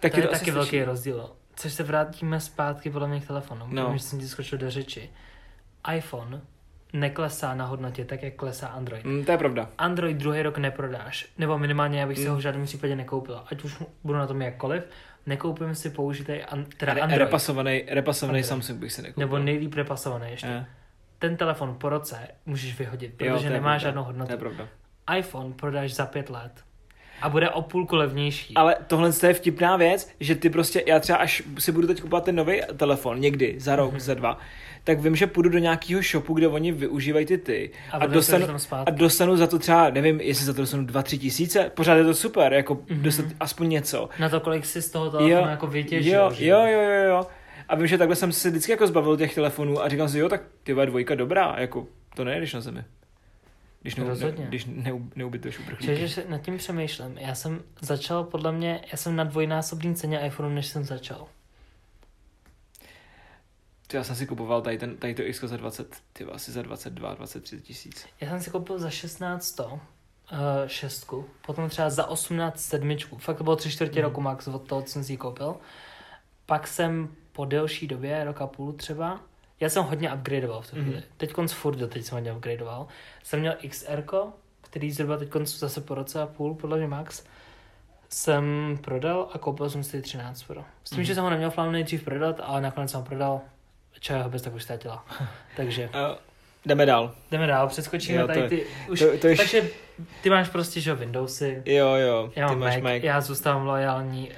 [0.00, 0.50] tak To je to taky stačí.
[0.50, 1.30] velký rozdíl.
[1.56, 3.66] Což se vrátíme zpátky podle mě k telefonu.
[3.68, 3.88] No.
[3.88, 3.92] No.
[3.92, 5.10] Že jsem ti skočil do řeči.
[5.96, 6.40] iPhone
[6.92, 9.04] neklesá na hodnotě tak, jak klesá Android.
[9.04, 9.70] Mm, to je pravda.
[9.78, 11.26] Android druhý rok neprodáš.
[11.38, 12.30] Nebo minimálně já bych si Mm.
[12.30, 13.42] ho v žádném případě nekoupil.
[13.46, 14.82] Ať už budu na tom jakkoliv,
[15.26, 17.18] nekoupím si použitej an- teda Re- Android.
[17.20, 18.46] repasovaný, repasovaný Android.
[18.46, 19.20] Samsung bych si nekoupil.
[19.26, 20.46] nebo nejlíp repasovaný ještě.
[20.48, 20.66] Eh,
[21.18, 23.78] Ten telefon po roce můžeš vyhodit, jo, protože to je nemá pravda.
[23.78, 24.32] žádnou To hodnotu.
[24.32, 24.68] je pravda.
[25.18, 26.52] iPhone prodáš za pět let
[27.22, 28.54] a bude o půlku levnější.
[28.54, 32.24] Ale tohle je vtipná věc, že ty prostě, já třeba až si budu teď kupovat
[32.24, 34.00] ten nový telefon, někdy, za rok, Mhm.
[34.00, 34.38] za dva,
[34.84, 38.46] tak vím, že půjdu do nějakého shopu, kde oni využívají ty ty A a, dostanu,
[38.86, 42.14] a dostanu za to třeba, nevím, jestli za to dostanu 2-3 tisíce, pořád je to
[42.14, 43.02] super, jako Mhm.
[43.02, 44.08] dostat aspoň něco.
[44.18, 46.20] Na to, kolik si z toho telefonu jako vytěžil.
[46.20, 46.46] jo, že?
[46.46, 47.26] jo, jo, jo, jo.
[47.68, 50.28] A vím, že takhle jsem se vždycky jako zbavil těch telefonů a říkal si, jo,
[50.28, 52.80] tak ty dvojka dobrá, jako to nejedeš na zemi.
[53.82, 55.94] Když, ne, ne, když ne, neubytuješ uprchlíky.
[55.94, 57.18] Čiže že nad tím přemýšlím.
[57.18, 61.28] Já jsem začal, podle mě, já jsem na dvojnásobný ceně iPhoneu, než jsem začal.
[63.86, 66.62] Ty, já jsem si kupoval tady, ten, tady to X za 20, ty asi za
[66.62, 68.06] 22, 23 tisíc.
[68.20, 69.78] Já jsem si koupil za 16 uh,
[70.66, 73.18] šestku, potom třeba za 18 sedmičku.
[73.18, 74.08] Fakt to bylo tři čtvrtě Mhm.
[74.08, 75.56] roku max od toho, co jsem si koupil.
[76.46, 79.20] Pak jsem po delší době, rok a půl třeba,
[79.60, 81.02] já jsem hodně upgradeoval v tu chvíli.
[81.16, 82.86] Teď konc furt doteď jsem hodně upgradeoval.
[83.22, 84.04] Jsem měl XR,
[84.60, 87.24] který zhruba teď konc zase po roce a půl, podle mě max,
[88.08, 90.64] jsem prodal a koupil jsem si 13 Pro.
[90.84, 91.04] S tím, Mhm.
[91.04, 93.40] že jsem ho neměl v plánu nejdřív prodat, ale nakonec jsem ho prodal.
[94.00, 95.04] Čeho ho bez tak už ztratila.
[95.56, 96.16] Takže Uh,
[96.66, 97.14] jdeme dál.
[97.30, 98.66] jdeme dál, přeskočíme Jo, to tady ty...
[98.90, 99.68] Už, To, to š- takže
[100.22, 103.02] ty máš prostě, že Windowsy, jo, jo, já ty máš Mac, Mac.
[103.02, 104.36] já zůstávám lojální uh,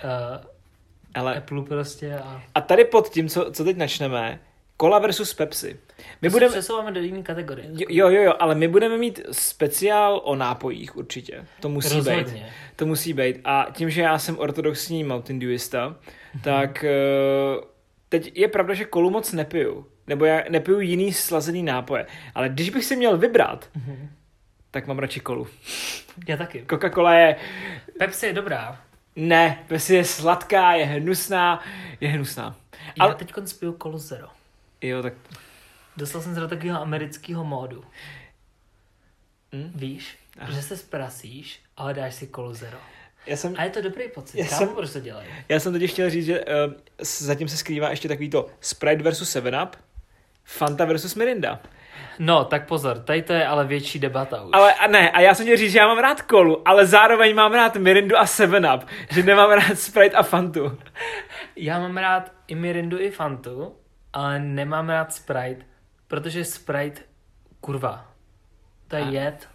[1.15, 4.41] Ale, Apple prostě a a tady pod tím, co, co teď načneme,
[4.83, 5.77] Cola versus Pepsi.
[5.99, 7.68] My my budeme, se přesouváme do jiné kategorie.
[7.88, 11.45] jo, jo, jo, ale my budeme mít speciál o nápojích určitě.
[11.61, 12.05] To musí být.
[12.09, 12.47] Rozhodně.
[12.77, 13.37] To musí být.
[13.45, 16.42] A tím, že já jsem ortodoxní Mountain Dewista, Mhm.
[16.45, 16.90] tak eh,
[18.09, 19.87] teď je pravda, že kolu moc nepiju.
[20.07, 22.07] Nebo já nepiju jiný slazený nápoje.
[22.35, 24.11] Ale když bych si měl vybrat, Mhm.
[24.71, 25.47] tak mám radši kolu.
[26.29, 26.64] Já taky.
[26.71, 27.37] Coca-Cola je,
[27.99, 28.81] Pepsi je dobrá.
[29.16, 31.64] ne, Pepsi je sladká, je hnusná,
[32.01, 32.57] je hnusná.
[32.99, 34.29] Já Ale- teď piju Colo Zero.
[34.83, 35.12] Jo, tak
[35.97, 37.85] Dostal jsem se do takového amerického módu.
[39.55, 39.73] Hm?
[39.75, 40.53] Víš, Aha.
[40.53, 42.79] že se sprasíš, ale dáš si Colo Zero.
[43.27, 44.38] já jsem, A je to dobrý pocit.
[44.38, 45.29] Já jsem- proč to dělají.
[45.49, 49.31] já jsem totiž chtěl říct, že uh, zatím se skrývá ještě takový to Sprite versus
[49.37, 49.77] 7up,
[50.45, 51.61] Fanta versus Mirinda.
[52.18, 54.51] No, tak pozor, tady to je ale větší debata už.
[54.53, 57.35] Ale a ne, a já jsem chtěl říct, že já mám rád kolu, ale zároveň
[57.37, 60.79] mám rád Mirindu a 7up, že nemám rád Sprite a Fantu.
[61.57, 63.77] Já mám rád i Mirindu, i Fantu,
[64.12, 65.64] ale nemám rád Sprite,
[66.09, 67.01] protože Sprite,
[67.61, 68.12] kurva,
[68.88, 69.48] to je A- jed,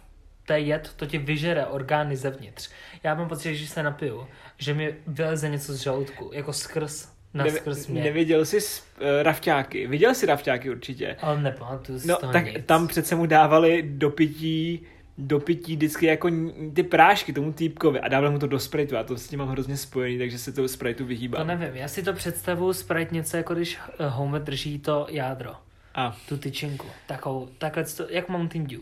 [0.46, 2.70] to je jed, to ti vyžere orgány zevnitř.
[3.02, 7.08] Já mám pocit, že když se napiju, že mi vyleze něco z žaludku, jako skrz,
[7.34, 8.02] na skrz mě.
[8.04, 11.16] neviděl jsi uh, rafťáky, viděl jsi rafťáky určitě.
[11.20, 12.66] Ale nepamatuju si No, tak nic.
[12.66, 14.86] tam přece mu dávali do pití,
[15.18, 16.30] do pití vždycky jako
[16.74, 19.48] ty prášky tomu týpkovi a dávali mu to do Spriteu a to s tím mám
[19.48, 21.46] hrozně spojený, takže se to Spriteu To vyhýbám.
[21.46, 25.52] nevím, já si to představuju Sprite něco jako když eh, Homer drží to jádro,
[25.94, 28.80] A, tu tyčinku, takovou, takhle to, jak Mountain Dew.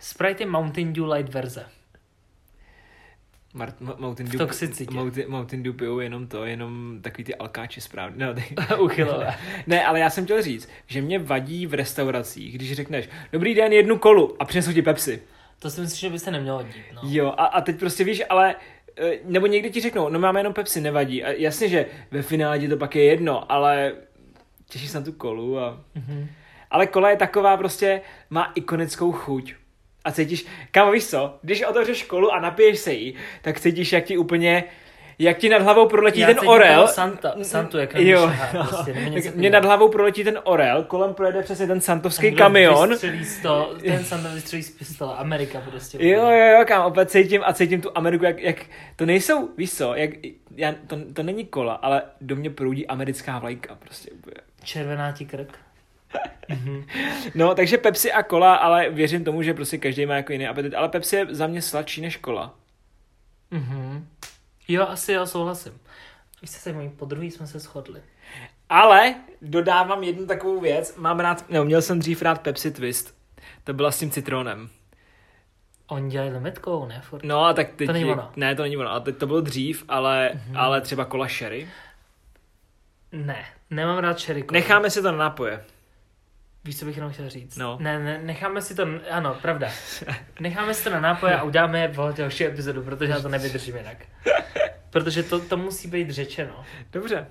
[0.00, 1.66] Sprite je Mountain Dew light verze.
[3.54, 4.94] Mart, Ma- Mountain V Dew, toxicitě.
[4.94, 8.26] Mountain, Mountain Dew pijou jenom to, jenom takový ty alkáči správně.
[8.26, 8.44] No, ty,
[8.80, 9.34] Uchylové.
[9.66, 13.72] ne, ale já jsem chtěl říct, že mě vadí v restauracích, když řekneš, dobrý den,
[13.72, 15.22] jednu kolu a přinesou ti Pepsi.
[15.64, 16.84] To si myslím, že by se nemělo dít.
[16.92, 17.00] No.
[17.04, 18.54] Jo, a, a teď prostě víš, ale
[18.96, 21.24] eh, nebo někdy ti řeknou, no máme jenom Pepsi, nevadí.
[21.24, 23.92] A jasně, že ve finále ti to pak je jedno, ale
[24.70, 25.80] těšíš se na tu kolu a...
[25.94, 26.28] Mhm.
[26.70, 28.00] Ale kola je taková prostě,
[28.30, 29.54] má ikonickou chuť.
[30.04, 34.04] A cítíš, kámo víš co, když otevřeš kolu a napiješ se jí, tak cítíš, jak
[34.04, 34.64] ti úplně,
[35.18, 36.88] jak ti nad hlavou proletí Já ten orel.
[36.88, 41.42] Santa, Santu, jak jo, šahá, prostě, tak mě nad hlavou proletí ten orel, kolem projede
[41.42, 42.88] přesně ten santovský Někdo kamion.
[42.88, 45.16] Vystřelí z to, ten Santa vystřelí z pistole.
[45.16, 45.98] Amerika prostě.
[46.08, 48.56] Jo, jo, jo, kam opět cítím a cítím tu Ameriku, jak, jak
[48.96, 50.10] to nejsou, víš co, jak,
[50.56, 54.10] já, to, to není kola, ale do mě proudí americká vlajka, prostě.
[54.64, 55.58] Červená ti krk.
[57.34, 60.74] No, takže Pepsi a kola, ale věřím tomu, že prostě každý má jako jiný apetit,
[60.74, 62.54] ale Pepsi je za mě sladší než kola.
[63.50, 64.06] Mhm.
[64.68, 65.80] Jo, asi jo, souhlasím.
[66.42, 68.02] Víš se, mojí po druhý jsme se shodli.
[68.68, 73.14] Ale dodávám jednu takovou věc, mám rád, no, měl jsem dřív rád Pepsi Twist,
[73.64, 74.68] to byla s tím citronem.
[75.86, 77.00] Oni dělají limetkovou, ne?
[77.04, 77.24] Furt.
[77.24, 77.86] No a tak teď...
[77.86, 78.32] To není ono.
[78.36, 78.90] Ne, to není ono.
[78.92, 80.56] A teď to bylo dřív, ale, Mhm.
[80.56, 81.68] ale třeba kola sherry.
[83.12, 84.52] Ne, nemám rád cherry cola.
[84.52, 85.64] Necháme si to na nápoje.
[86.64, 87.56] Víš, co bych jenom chtěl říct?
[87.56, 87.78] No.
[87.80, 89.68] Ne, ne, necháme si to, ano, pravda.
[90.40, 93.96] Necháme si to na nápoje a uděláme v další epizodu, protože já to nevydržím jinak.
[94.90, 96.64] Protože to, to musí být řečeno.
[96.92, 97.26] Dobře.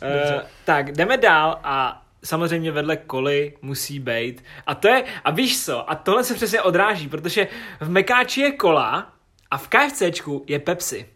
[0.00, 0.34] Dobře.
[0.34, 4.44] Uh, tak, jdeme dál a samozřejmě vedle koly musí být.
[4.66, 7.48] A to je, a víš co, a tohle se přesně odráží, protože
[7.80, 9.12] v Mekáči je kola
[9.50, 11.08] a v KFCčku je Pepsi.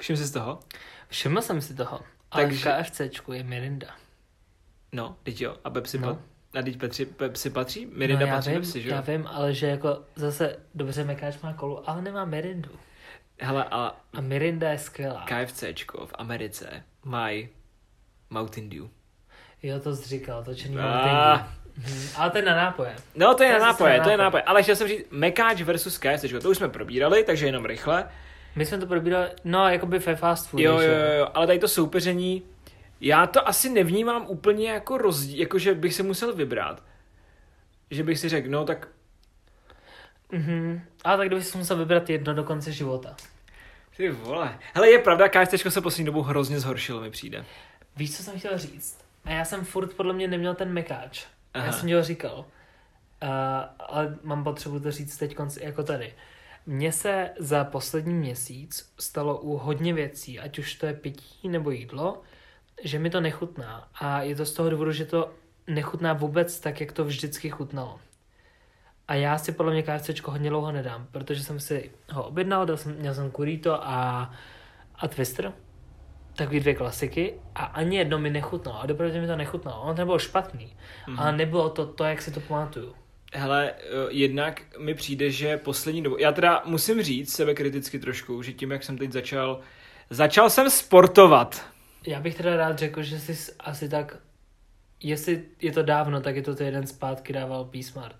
[0.00, 0.60] Všim si z toho?
[1.08, 2.00] Všiml jsem si toho.
[2.30, 3.88] Ale Takže- v KFCčku je Mirinda.
[4.92, 5.56] No, teď jo.
[5.64, 6.08] A Pepsi, No.
[6.08, 6.18] no.
[6.54, 7.86] A teď Pepsi, Pepsi patří?
[7.86, 11.52] Mirinda no, patří vím, Pepsi, že já vím, ale že jako zase dobře Mekáč má
[11.52, 12.70] kolu, ale nemá Mirindu.
[13.40, 15.24] Hele, a A Mirinda je skvělá.
[15.26, 17.48] KFCčko v Americe mají
[18.30, 18.84] Mountain Dew.
[19.62, 20.82] Jo, to jsi říkal, to černý Ah.
[20.82, 22.08] Mountain Mhm.
[22.16, 22.96] Ale to je na nápoje.
[23.14, 24.42] No, to je To na nápoje, to je na nápoje.
[24.42, 26.40] Ale chtěl jsem říct Mekáč versus KFCčko.
[26.40, 28.08] To už jsme probírali, takže jenom rychle.
[28.56, 30.60] My jsme to probírali, no, jakoby ve fast food.
[30.60, 32.42] Jo, jo, jo, jo, ale tady to soupeření,
[33.04, 36.82] já to asi nevnímám úplně jako rozdíl, jako že bych se musel vybrat.
[37.90, 38.88] Že bych si řekl, no tak
[40.32, 40.80] Mhm.
[41.04, 43.16] Ale tak kdybych si musel vybrat jedno do konce života.
[43.96, 44.58] ty vole.
[44.74, 47.44] Hele, je pravda, KFCčko se poslední dobou hrozně zhoršilo, mi přijde.
[47.96, 48.98] Víš, co jsem chtěl říct?
[49.24, 51.26] A já jsem furt podle mě neměl ten mekáč.
[51.54, 51.66] Aha.
[51.66, 52.38] Já jsem ho říkal.
[52.38, 53.28] Uh,
[53.78, 56.14] ale mám potřebu to říct teď konci, jako tady.
[56.66, 61.70] Mně se za poslední měsíc stalo u hodně věcí, ať už to je pití nebo
[61.70, 62.22] jídlo,
[62.84, 63.88] že mi to nechutná.
[64.00, 65.30] A je to z toho důvodu, že to
[65.66, 68.00] nechutná vůbec tak, jak to vždycky chutnalo.
[69.08, 72.76] A já si podle mě KFCčko hodně dlouho nedám, protože jsem si ho objednal, dal
[72.76, 74.30] jsem, měl jsem kurito a,
[74.96, 75.52] a twister,
[76.36, 78.80] takový dvě klasiky a ani jedno mi nechutnalo.
[78.80, 79.82] A dopravdu mi to nechutnalo.
[79.82, 81.16] Ono to nebylo špatný, Mhm.
[81.16, 81.22] mm-hmm.
[81.22, 82.94] ale nebylo to to, jak si to pamatuju.
[83.34, 83.76] Hele, eh,
[84.10, 88.70] jednak mi přijde, že poslední dobu, já teda musím říct sebe kriticky trošku, že tím,
[88.70, 89.60] jak jsem teď začal,
[90.10, 91.73] začal jsem sportovat.
[92.06, 94.16] Já bych teda rád řekl, že jsi asi tak,
[95.02, 98.16] jestli je to dávno, tak je to ten zpátky dával B-Smart.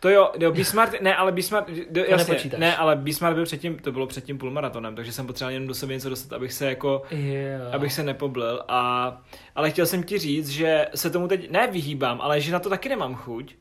[0.00, 2.60] To jo, jo Bismarck, ne, ale Bismarck, do, jasně, nepočítáš.
[2.60, 5.92] ne, ale Bismarck byl předtím, to bylo předtím půlmaratonem, takže jsem potřeboval jenom do sebe
[5.92, 7.70] něco dostat, abych se jako, Jo.
[7.72, 9.22] abych se nepoblil a,
[9.54, 12.68] ale chtěl jsem ti říct, že se tomu teď ne vyhýbám, ale že na to
[12.68, 13.54] taky nemám chuť.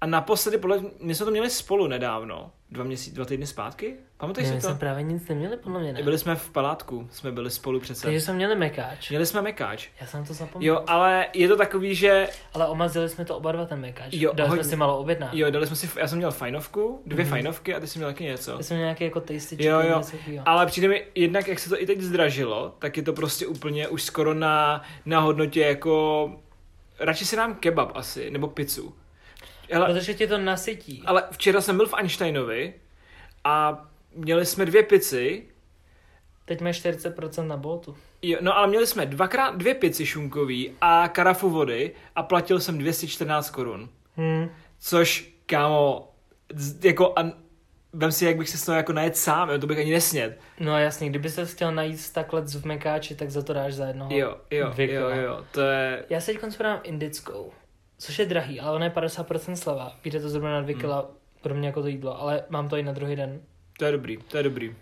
[0.00, 4.48] A naposledy, podle my jsme to měli spolu nedávno, dva měsíce, dva týdny zpátky, pamatuješ
[4.48, 4.66] si my to?
[4.68, 6.02] jsme právě nic neměli, podle mě ne.
[6.02, 8.02] Byli jsme v palátku, jsme byli spolu přece.
[8.02, 9.10] Takže jsme měli mekáč.
[9.10, 9.88] Měli jsme mekáč.
[10.00, 10.74] Já jsem to zapomněl.
[10.74, 14.08] Jo, ale je to takový, že Ale omazili jsme to oba dva ten mekáč.
[14.12, 14.64] Jo, Dali hodně.
[14.64, 15.36] jsme si malou objednávku.
[15.36, 17.30] jo, dali jsme si, já jsem měl fajnovku, dvě Mhm.
[17.30, 18.50] fajnovky a ty jsi měl taky něco.
[18.50, 19.64] Já jsem měl nějaký jako tastyčky.
[19.64, 19.98] Jo, jo.
[19.98, 20.16] něco.
[20.46, 23.88] Ale přijde mi, jednak jak se to i teď zdražilo, tak je to prostě úplně
[23.88, 26.32] už skoro na, na hodnotě jako,
[27.00, 28.94] radši si dám kebab asi, nebo pizzu.
[29.74, 31.02] Ale, Protože tě to nasytí.
[31.06, 32.74] ale včera jsem byl v Einsteinovi
[33.44, 35.44] a měli jsme dvě pici,
[36.44, 37.96] Teď máš 40% na boltu.
[38.22, 42.78] jo, no ale měli jsme dvakrát dvě pici šunkový a karafu vody a platil jsem
[42.78, 43.88] 214 korun.
[44.16, 44.48] Hmm.
[44.78, 46.12] Což, kámo,
[46.84, 47.30] jako, a
[47.92, 50.38] vem si, jak bych se z toho jako najet sám, jo, to bych ani nesněd.
[50.60, 54.10] No jasně, kdyby se chtěl najít takhle v mekáči, tak za to dáš za jednoho.
[54.16, 57.52] Jo, jo, Dvě jo, jo, to je, Já se teď konspirám indickou,
[57.98, 59.92] což je drahý, ale ona je 50% sleva.
[60.04, 60.80] Vyjde to zhruba na 2 Hmm.
[60.80, 61.10] kila
[61.42, 63.40] pro mě jako to jídlo, ale mám to i na druhý den.
[63.78, 64.74] to je dobrý, to je dobrý.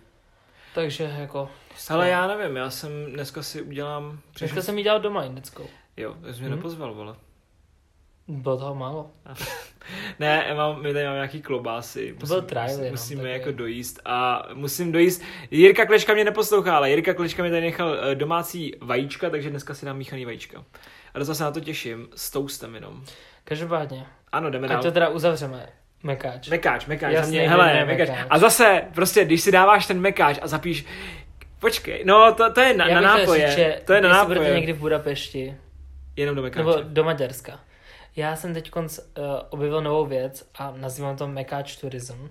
[0.74, 1.50] Takže jako...
[1.90, 4.20] Ale já nevím, já jsem dneska si udělám...
[4.38, 5.66] Dneska jsem jí dělal doma indickou.
[5.96, 6.56] Jo, tak jsi mě Hmm.
[6.56, 7.16] nepozval, vole.
[8.28, 9.10] Bylo toho málo.
[10.18, 12.16] Ne, já mám, my tady máme nějaký klobásy.
[12.20, 13.38] To byl trial musím, jenom, musíme takový.
[13.40, 15.22] jako dojíst a musím dojíst.
[15.50, 19.74] Jirka Klečka mě neposlouchá, ale Jirka Klečka mi tady nechal eh, domácí vajíčka, takže dneska
[19.74, 20.64] si dám míchaný vajíčka.
[21.16, 23.04] A docela se na to těším, s toastem jenom.
[23.44, 24.82] Každopádně, Ano, jdeme dál.
[24.82, 25.68] to teda uzavřeme.
[26.02, 26.48] Mekáč.
[26.48, 28.08] Mekáč, mekáč, Jasně, za mě, hele, mekáč.
[28.08, 28.26] mekáč.
[28.30, 30.84] A zase, prostě, když si dáváš ten mekáč a zapíš,
[31.58, 34.26] počkej, no to, to je na, Já na nápoje, říct, že to je na jestli
[34.26, 35.56] budete nápoje, někdy v Budapešti,
[36.16, 36.58] jenom do mekáče.
[36.66, 37.60] nebo do Maďarska.
[38.16, 38.84] Já jsem teď uh,
[39.50, 42.28] objevil novou věc a nazývám to Mekáč Tourism.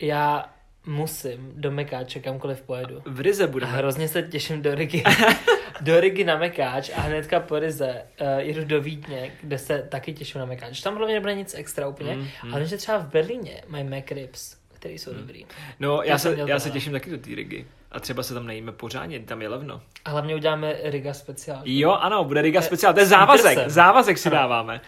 [0.00, 0.50] Já
[0.86, 3.02] musím do Mekáče kamkoliv pojedu.
[3.06, 3.72] V Rize A budeme.
[3.72, 5.02] hrozně se těším do Rigi.
[5.80, 10.12] do Rigi na Mekáč a hnedka po Rize uh, jedu do Vídně, kde se taky
[10.12, 10.80] těším na Mekáč.
[10.80, 13.84] Tam podle mě nebude nic extra úplně, Mm, mm, ale že třeba v Berlíně mají
[13.84, 15.18] McRibs, které jsou Mm.
[15.18, 15.46] dobrý.
[15.80, 17.66] No, já Já se, já se těším taky do té Rigi.
[17.92, 19.80] A třeba se tam nejíme pořádně, tam je levno.
[20.04, 21.60] A hlavně uděláme Riga speciál.
[21.64, 22.94] Jo, ano, bude Riga Eh, speciál.
[22.94, 24.80] To je závazek, závazek si dáváme.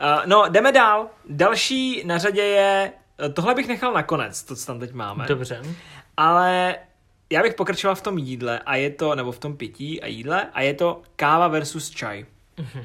[0.00, 1.06] Uh, no, jdeme dál.
[1.28, 2.92] Další na řadě je,
[3.24, 5.26] eh, tohle bych nechal nakonec, to, co tam teď máme.
[5.26, 5.62] Dobře.
[6.16, 6.76] Ale
[7.30, 10.46] já bych pokračoval v tom jídle a je to, nebo v tom pití a jídle
[10.52, 12.26] a je to káva versus čaj.
[12.56, 12.84] Mhm.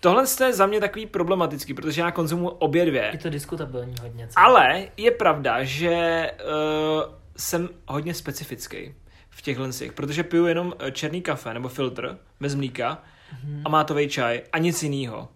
[0.00, 3.08] tohle je za mě takový problematický, protože já konzumuji obě dvě.
[3.12, 4.28] Je to diskutabilní hodně.
[4.28, 4.40] Co?
[4.40, 8.94] Ale je pravda, že uh, jsem hodně specifický
[9.30, 13.62] v těchhle těch, protože piju jenom eh, černý kafe nebo filtr bez mlíka mm-hmm.
[13.64, 15.28] a mátový čaj a nic jiného.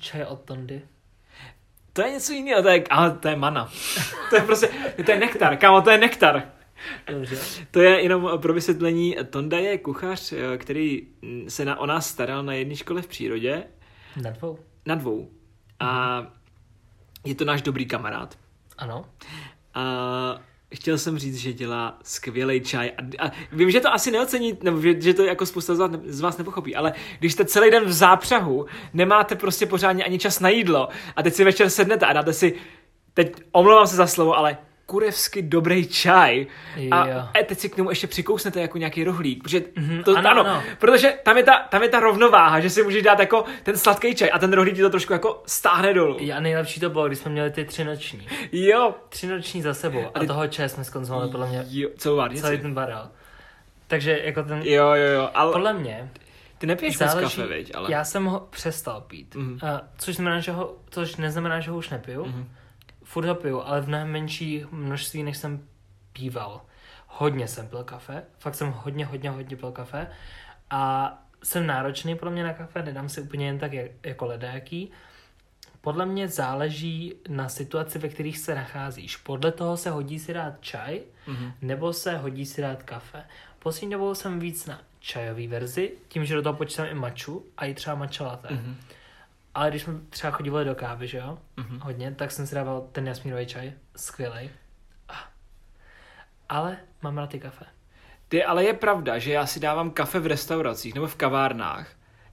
[0.00, 0.82] Čaj od Tondy.
[1.96, 3.70] To je něco jiného, to je, ale to je mana.
[4.30, 4.68] to je prostě,
[5.04, 6.42] to je nektar, kámo, to je nektar.
[7.10, 7.36] Dobře.
[7.70, 9.16] To je jenom pro vysvětlení.
[9.30, 11.06] Tonda je kuchař, eh, který
[11.48, 13.64] se na, o nás staral na jedné škole v přírodě.
[14.22, 14.58] Na dvou.
[14.86, 15.30] Na dvou.
[15.80, 16.22] A
[17.24, 18.38] je to náš dobrý kamarád.
[18.78, 19.04] Ano.
[19.74, 20.40] A
[20.76, 22.92] chtěl jsem říct, že dělá skvělý čaj.
[22.98, 25.90] A, a vím, že to asi neocení, nebo že, že to jako spousta z vás,
[25.90, 30.18] ne, z vás nepochopí, ale když jste celý den v zápřahu, nemáte prostě pořádně ani
[30.18, 32.54] čas na jídlo a teď si večer sednete a dáte si,
[33.14, 36.46] teď omlouvám se za slovo, ale kurevsky dobrý čaj
[36.90, 37.22] a Jo.
[37.40, 40.40] e, teď si k tomu ještě přikousnete jako nějaký rohlík, protože Mhm, to, ano, ano,
[40.46, 40.62] ano.
[40.78, 44.14] protože tam je, ta, tam je ta rovnováha, že si můžeš dát jako ten sladký
[44.14, 46.18] čaj a ten rohlík ti to trošku jako stáhne dolů.
[46.36, 48.26] A nejlepší to bylo, když jsme měli ty tři noční.
[48.52, 48.94] Jo.
[49.08, 52.40] Tři noční za sebou a ty- toho čaje jsme skonzumovali podle mě jo celou celý
[52.40, 52.62] várnici.
[52.62, 53.08] ten barel.
[53.86, 56.10] Takže jako ten, Jo, jo, jo, ale podle mě
[56.58, 57.92] ty nepiješ moc kafe, viď, ale...
[57.92, 59.58] já jsem ho přestal pít, Mhm.
[59.62, 62.24] a, což, znamená, že ho, což neznamená, že ho už nepiju.
[62.26, 62.48] Mhm.
[63.06, 65.68] Furt ho piju, ale v mnohem menší množství, než jsem
[66.12, 66.60] píval.
[67.08, 70.06] Hodně jsem pil kafe, fakt jsem hodně, hodně, hodně pil kafe
[70.70, 74.90] a jsem náročný pro mě na kafe, nedám si úplně jen tak jak- jako ledáký.
[75.80, 79.16] Podle mě záleží na situaci, ve kterých se nacházíš.
[79.16, 81.52] Podle toho se hodí si dát čaj, Mhm.
[81.62, 83.24] nebo se hodí si dát kafe.
[83.58, 87.64] Poslední dobou jsem víc na čajový verzi, tím, že do toho počítám i maču a
[87.64, 88.48] i třeba matcha latte.
[88.54, 88.76] Mhm.
[89.56, 91.80] Ale když jsme třeba chodili do kávy, že jo, Mhm.
[91.80, 94.50] hodně, tak jsem si dával ten jasmínový čaj, skvělej.
[95.08, 95.14] Ah.
[96.48, 97.64] Ale mám rád ty kafe.
[98.28, 101.88] Ty, ale je pravda, že já si dávám kafe v restauracích nebo v kavárnách,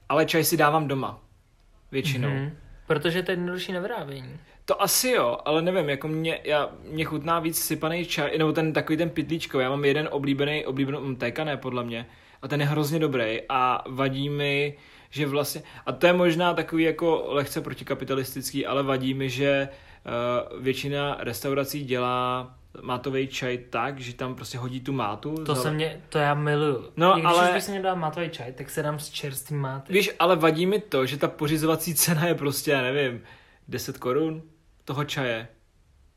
[0.09, 1.19] ale čaj si dávám doma.
[1.91, 2.29] Většinou.
[2.29, 2.41] Mm-hmm.
[2.43, 2.57] Mhm.
[2.87, 4.39] Protože to je jednodušší na vyrábění.
[4.65, 8.73] To asi jo, ale nevím, jako mě, já, mě chutná víc sypaný čaj, nebo ten
[8.73, 9.59] takový ten pitlíčko.
[9.59, 12.05] Já mám jeden oblíbený, oblíbený, mm, téka ne, podle mě,
[12.41, 14.77] a ten je hrozně dobrý a vadí mi,
[15.13, 19.69] že vlastně, a to je možná takový jako lehce protikapitalistický, ale vadí mi, že
[20.51, 25.35] uh, většina restaurací dělá mátový čaj tak, že tam prostě hodí tu mátu.
[25.45, 26.89] To za- se mě, to já miluju.
[26.97, 29.09] No, I když ale- už bych si měl dát mátový čaj, tak se dám s
[29.09, 29.93] čerstvým mátem.
[29.93, 33.21] Víš, ale vadí mi to, že ta pořizovací cena je prostě, já nevím,
[33.67, 34.41] 10 korun
[34.85, 35.47] toho čaje.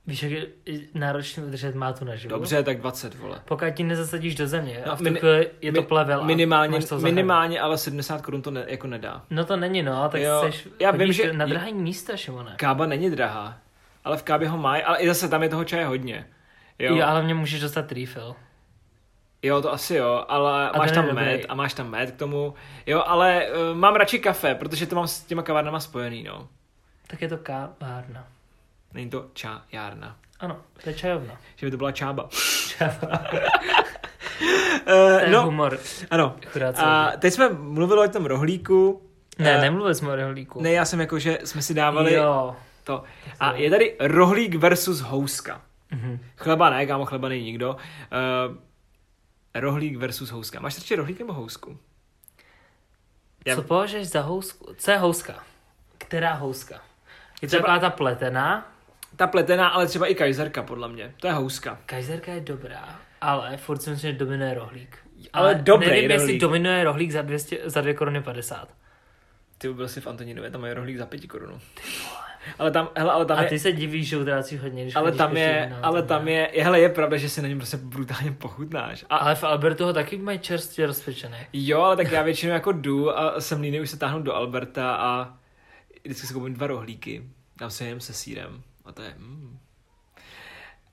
[0.06, 0.46] Víš, jak je
[0.94, 2.34] náročné udržet mátu na život?
[2.36, 3.40] Dobře, tak 20, vole.
[3.44, 7.78] Pokud ti nezasadíš do země No, a v mini- je to plevel Minimálně, minimálně, ale
[7.78, 9.22] 70 korun to ne, jako nedá.
[9.30, 12.54] No to není no, tak Jo, seš, já vím, že- na drahý místa, Šimone.
[12.56, 13.58] Kába není drahá,
[14.04, 16.26] ale v kábě ho mají, ale i zase tam je toho čaje hodně.
[16.78, 18.34] Jo, Jo, ale mě můžeš dostat refill.
[19.42, 21.24] jo to asi jo, ale A máš tam dobrý.
[21.24, 22.54] med a máš tam med k tomu.
[22.86, 26.48] Jo, ale uh, mám radši kafe, protože to mám s těma kavárnama spojený, no.
[27.06, 28.26] Tak je to kávárna.
[28.94, 30.16] Není to čajárna.
[30.40, 31.40] Ano, to je čajovna.
[31.56, 32.28] Že by to byla čába.
[34.84, 35.78] To uh, je no, humor.
[36.10, 36.36] ano.
[36.76, 39.02] A teď jsme mluvili o tom rohlíku.
[39.38, 40.62] Ne, Eh, nemluvili jsme o rohlíku.
[40.62, 42.56] Ne, já jsem jako, že jsme si dávali Jo.
[42.84, 43.02] to.
[43.40, 45.60] A je tady rohlík versus houska.
[45.90, 46.18] Mhm.
[46.36, 47.76] Chleba ne, kámo, chleba není nikdo.
[47.76, 48.56] Uh,
[49.54, 50.60] rohlík versus houska.
[50.60, 51.78] Máš radši rohlík nebo housku?
[53.46, 54.74] Já- Co považuješ za housku?
[54.78, 55.34] Co je houska?
[55.98, 56.80] Která houska?
[57.42, 58.72] Je to taková ta pletená?
[59.16, 61.14] Ta pletená, ale třeba i kajzerka, podle mě.
[61.20, 61.78] To je houska.
[61.86, 64.98] Kajzerka je dobrá, ale furt si myslím, že dominuje rohlík.
[65.32, 66.40] Ale dobrý nevím, jestli rohlík.
[66.40, 68.68] dominuje rohlík za, 200, za 2 koruny 50.
[69.58, 71.58] Ty byl si v Antonínově, tam je rohlík za pěti korunu.
[72.58, 75.12] Ale tam, hele, ale tam A je, ty se divíš, že utrácíš hodně, když ale
[75.12, 78.32] tam je, ale tam, je, je, hele, je pravda, že si na něm prostě brutálně
[78.32, 79.04] pochutnáš.
[79.10, 81.46] A, Ale v Albertu ho taky mají čerstvě rozpečené.
[81.52, 84.94] Jo, ale tak já většinou jako jdu a jsem líný už se táhnu do Alberta
[84.94, 85.34] a
[86.04, 87.22] vždycky si koupím dva rohlíky.
[87.60, 88.62] Dám si je jen se sírem.
[88.86, 89.14] A to je...
[89.18, 89.58] Mm.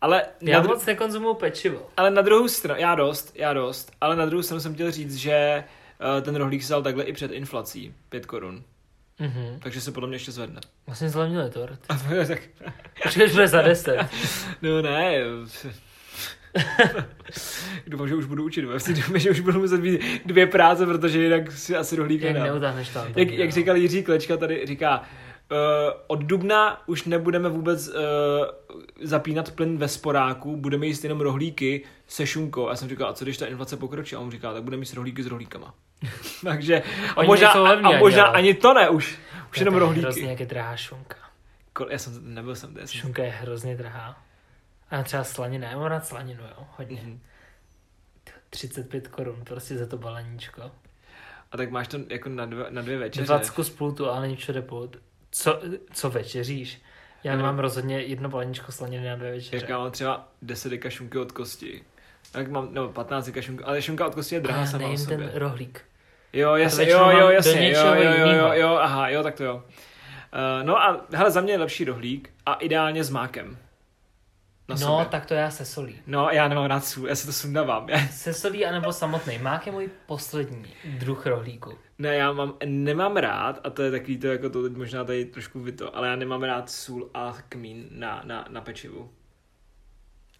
[0.01, 1.89] Ale, Já na dru- moc nekonzumuju pečivo.
[1.97, 5.15] ale na druhou stranu, já dost, já dost, ale na druhou stranu jsem chtěl říct,
[5.15, 5.63] že
[6.17, 8.63] uh, ten rohlík se dal takhle i před inflací, 5 korun.
[9.19, 9.59] Mhm.
[9.63, 10.61] Takže se podle mě ještě zvedne.
[10.87, 11.79] Vlastně zlevnili tort.
[11.89, 12.39] A to je tak,
[13.03, 13.97] Počkej, že bude za 10.
[14.61, 15.15] no ne,
[17.87, 21.23] Doufám, že už budu učit, ve doufám, že už budu muset být dvě práce, protože
[21.23, 22.91] jinak si asi rohlík Jak neutáhneš.
[23.15, 24.99] Jak, jak říkal Jiří Klečka, tady říká,
[25.51, 25.57] uh,
[26.07, 27.95] od dubna už nebudeme vůbec uh,
[29.01, 32.69] zapínat plyn ve sporáku, budeme jíst jenom rohlíky se šunkou.
[32.69, 34.15] Já jsem říkal, a co když ta inflace pokročí?
[34.15, 35.73] A on říká, tak budeme jíst rohlíky s rohlíkama.
[36.43, 36.83] Takže
[37.15, 38.33] a možná, levní a ani, možná ale.
[38.33, 39.19] ani to ne už.
[39.51, 40.25] Už jenom Hrozně, rohlíky.
[40.25, 41.15] jak je drahá šunka.
[41.75, 44.22] Ko- Já jsem, nebyl jsem, jsem Šunka je hrozně drahá.
[44.99, 47.01] A třeba slanina, já mám rád slaninu, jo, hodně.
[47.03, 47.19] Mhm.
[48.49, 50.61] 35 korun prostě za to balaníčko.
[51.51, 53.25] A tak máš to jako na, dva, na dvě večeře.
[53.25, 54.97] Dvacku z plutu, ale není všude plut.
[55.31, 55.61] Co,
[55.93, 56.81] co večeříš?
[57.23, 57.37] Já No.
[57.37, 59.65] nemám rozhodně jedno baleničko slaniny na dvě večeře.
[59.69, 61.83] Já mám třeba 10 deka šunky od kosti.
[62.31, 65.17] Tak mám, no 15 deka šunky, ale šunka od kosti je drahá sama o sobě.
[65.17, 65.81] ten rohlík.
[66.33, 69.55] Jo, jasně, jo, jo, jasně, jo, jo, jo, jo, jo, aha, jo, tak to jo.
[69.55, 73.57] Uh, no a hele, za mě je lepší rohlík a ideálně s mákem.
[74.69, 75.05] Na no, sobě.
[75.05, 75.95] tak to já se solí.
[76.07, 77.87] No, já nemám rád sůl, já si to sundávám.
[78.11, 79.37] Se solí anebo samotný.
[79.37, 80.65] Mák je můj poslední
[80.99, 81.77] druh rohlíku.
[81.97, 85.25] ne, já mám, nemám rád, a to je takový to, jako to teď možná tady
[85.25, 89.09] trošku vyto, ale já nemám rád sůl a kmín na, na, na pečivu.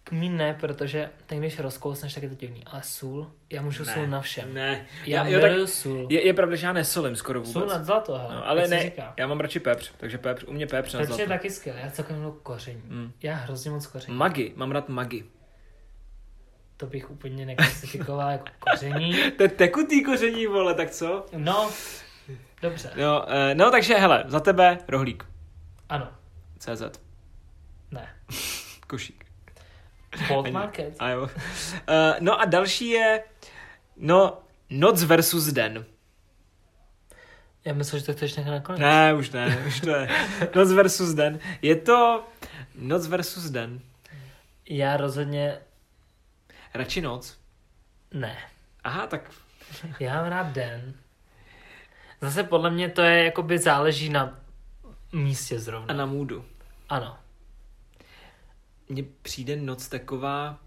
[0.04, 2.62] Kmín ne, protože ten když rozkousneš, tak je to divný.
[2.66, 4.54] Ale sůl, já můžu sůl na všem.
[4.54, 6.06] Ne, Já, jo, miluju sůl.
[6.10, 7.52] je, je pravda, že já nesolím skoro vůbec.
[7.52, 8.34] Sůl nad zlato, hele.
[8.34, 9.14] no, ale ne, Říká.
[9.16, 11.28] já mám radši pepř, takže pepř, u mě pepř na Pepř je zlato.
[11.28, 12.82] taky skvělý, já celkem miluji koření.
[12.86, 13.12] Mm.
[13.22, 14.16] Já hrozně moc koření.
[14.18, 15.24] Magi, mám rád magi.
[16.76, 19.30] To bych úplně neklasifikoval jako koření.
[19.36, 21.26] To je tekutý koření, vole, tak co?
[21.36, 21.70] No,
[22.62, 22.90] dobře.
[22.96, 25.24] No, no takže hele, za tebe rohlík.
[25.88, 26.08] Ano,
[26.58, 26.82] CZ.
[27.90, 28.08] ne.
[28.86, 29.23] Košík.
[30.28, 30.94] Bold Market.
[30.98, 31.22] A jo.
[31.22, 31.28] Uh,
[32.20, 33.24] no a další je,
[33.96, 34.38] no,
[34.70, 35.84] noc versus den.
[37.64, 38.80] Já myslím, že to chceš nechat nakonec.
[38.80, 40.08] Ne, už ne, už to je.
[40.54, 41.38] Noc versus den.
[41.62, 42.24] Je to
[42.74, 43.80] noc versus den.
[44.68, 45.58] Já rozhodně
[46.74, 47.38] Radši noc.
[48.12, 48.36] ne.
[48.84, 49.30] Aha, tak
[50.00, 50.94] Já mám rád den.
[52.20, 54.38] Zase podle mě to je, jakoby záleží na
[55.12, 55.94] místě a zrovna.
[55.94, 56.44] na můdu.
[56.88, 57.18] Ano.
[58.88, 60.60] Mně přijde noc taková,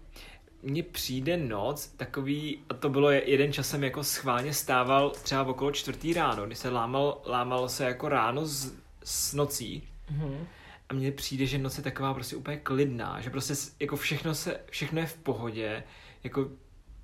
[0.62, 5.48] mně přijde noc takový, a to bylo je- jeden časem jako schválně stával třeba v
[5.48, 9.88] okolo čtvrtý ráno, kdy se lámal, lámalo se jako ráno s, s nocí.
[10.10, 10.46] Mhm.
[10.88, 14.60] A mně přijde, že noc je taková prostě úplně klidná, že prostě jako všechno, se,
[14.70, 15.84] všechno je v pohodě,
[16.24, 16.48] jako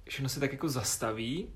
[0.08, 1.48] všechno se tak jako zastaví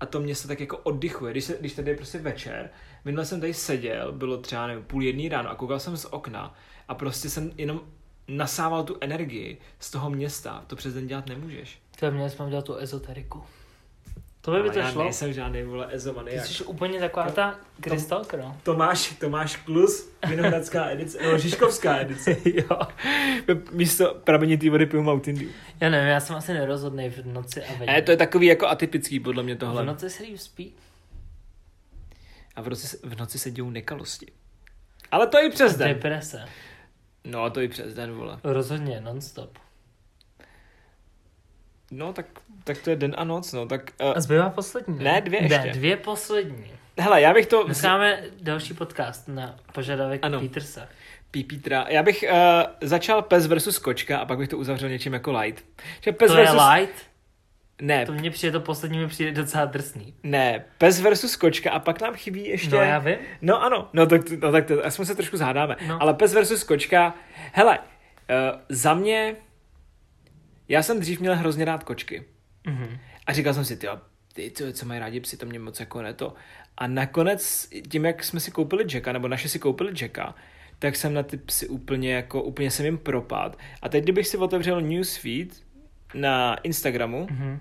[0.00, 2.70] a to mě se tak jako oddychuje, když, se, když tady je prostě večer,
[3.04, 6.54] minule jsem tady seděl, bylo třeba nevím, půl jedný ráno a koukal jsem z okna
[6.88, 7.80] a prostě jsem jenom
[8.36, 11.78] nasával tu energii z toho města, to přes den dělat nemůžeš.
[12.00, 13.42] To měli jsme udělat tu ezoteriku.
[14.42, 15.02] To by, by to já šlo.
[15.02, 16.46] nejsem žádný vole Ty ezomaniak.
[16.46, 18.56] jsi úplně taková ta krystalka, no.
[18.62, 22.36] Tomáš, Tomáš Klus, Vinohradská edice, nebo Žižkovská edice.
[22.44, 22.78] jo.
[23.72, 25.48] Místo pramenitý vody piju Mountain Dew.
[25.80, 28.66] Já nevím, já jsem asi nerozhodný v noci a ve Ne, to je takový jako
[28.66, 29.84] atypický podle mě V tohle.
[29.86, 30.74] noci se líp spí.
[32.56, 34.26] A v noci, v noci se dějou nekalosti.
[35.10, 35.88] Ale to i přes den.
[35.88, 36.44] Deprese.
[37.24, 38.38] No, to i přes den, vole.
[38.44, 39.58] Rozhodně, non-stop.
[41.90, 42.26] No, tak,
[42.64, 43.66] tak to je den a noc, no.
[43.66, 45.04] Tak, uh, A zbývá poslední.
[45.04, 45.72] Ne, dvě Ne, ještě.
[45.72, 46.70] dvě poslední.
[46.98, 47.62] hele, já bych to...
[47.64, 50.40] Dneska máme další podcast na požadavek Ano.
[50.40, 50.88] Petersa.
[51.30, 51.86] Pípítra.
[51.88, 52.38] Já bych uh,
[52.80, 55.64] začal pes versus kočka a pak bych to uzavřel něčím jako light.
[56.00, 56.62] Že pes To je versus...
[56.74, 57.09] light?
[57.80, 60.14] Ne, To mně přijde, to poslední mi přijde docela drsný.
[60.22, 62.70] ne, pes versus kočka a pak nám chybí ještě...
[62.76, 63.16] No já vím.
[63.42, 65.76] No ano, no tak, no, tak to, aspoň se trošku zhádáme.
[65.88, 66.02] No.
[66.02, 67.14] Ale pes versus kočka,
[67.52, 69.36] hele, uh, za mě,
[70.68, 72.24] já jsem dřív měl hrozně rád kočky.
[72.66, 72.98] Mhm.
[73.26, 73.86] A říkal jsem si, ty,
[74.34, 76.34] ty co, co mají rádi psi, to mě moc jako ne to.
[76.78, 80.34] A nakonec, tím, jak jsme si koupili Jacka, nebo naše si koupili Jacka,
[80.78, 83.56] tak jsem na ty psy úplně jako, úplně jsem jim propad.
[83.82, 85.48] A teď, kdybych si otevřel newsfeed
[86.14, 87.58] na Instagramu, Mhm.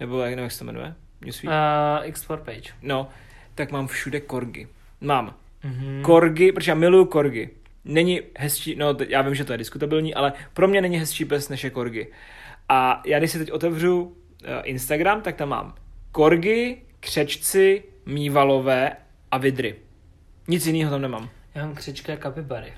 [0.00, 0.94] Nebo jak, nebo jak se to jmenuje?
[1.24, 1.50] Newsfeed?
[1.52, 2.72] Uh, explore page.
[2.82, 3.08] No,
[3.54, 4.68] tak mám všude korgy.
[5.00, 5.34] Mám
[5.64, 6.02] Mhm.
[6.02, 7.50] korgy, protože já miluju korgy.
[7.84, 11.48] Není hezčí, no já vím, že to je diskutabilní, ale pro mě není hezčí pes
[11.48, 12.06] než je korgy.
[12.68, 14.12] A já když si teď otevřu uh,
[14.62, 15.74] Instagram, tak tam mám
[16.12, 18.92] korgy, křečci, mývalové
[19.30, 19.74] a vidry.
[20.48, 21.28] Nic jiného tam nemám.
[21.54, 22.72] Já mám křičky a kapibary.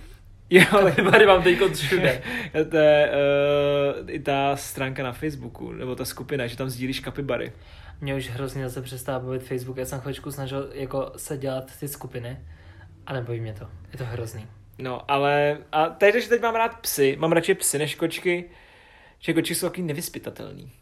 [0.52, 2.22] Jo, ale Kapibary mám teď všude.
[2.70, 7.52] to je uh, i ta stránka na Facebooku, nebo ta skupina, že tam sdílíš kapibary.
[8.00, 9.76] Mě už hrozně zase přestává bavit Facebook.
[9.76, 12.40] Já jsem chvíličku snažil jako se dělat ty skupiny
[13.06, 13.68] a nebojí mě to.
[13.92, 14.46] Je to hrozný.
[14.78, 18.50] No, ale a teď, že teď mám rád psy, mám radši psy než kočky,
[19.18, 20.72] že kočky jsou takový nevyspytatelný.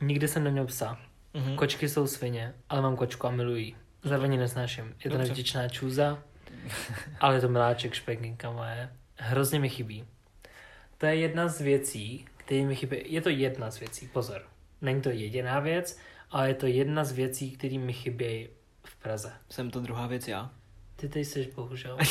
[0.00, 0.98] Nikdy jsem neměl psa.
[1.34, 1.56] Mhm.
[1.56, 3.64] Kočky jsou svině, ale mám kočku a miluji.
[3.64, 3.74] ji.
[4.02, 4.94] Zároveň nesnáším.
[5.04, 6.22] Je to nevděčná čůza,
[7.20, 8.90] ale je to miláček, špekinka moje.
[9.16, 10.04] Hrozně mi chybí.
[10.98, 12.96] To je jedna z věcí, které mi chybí.
[13.04, 14.42] Je to jedna z věcí, pozor.
[14.80, 15.98] Není to jediná věc,
[16.30, 18.48] ale je to jedna z věcí, které mi chybějí
[18.84, 19.32] v Praze.
[19.50, 20.50] Jsem to druhá věc já.
[21.00, 21.98] Ty tady jsi, bohužel.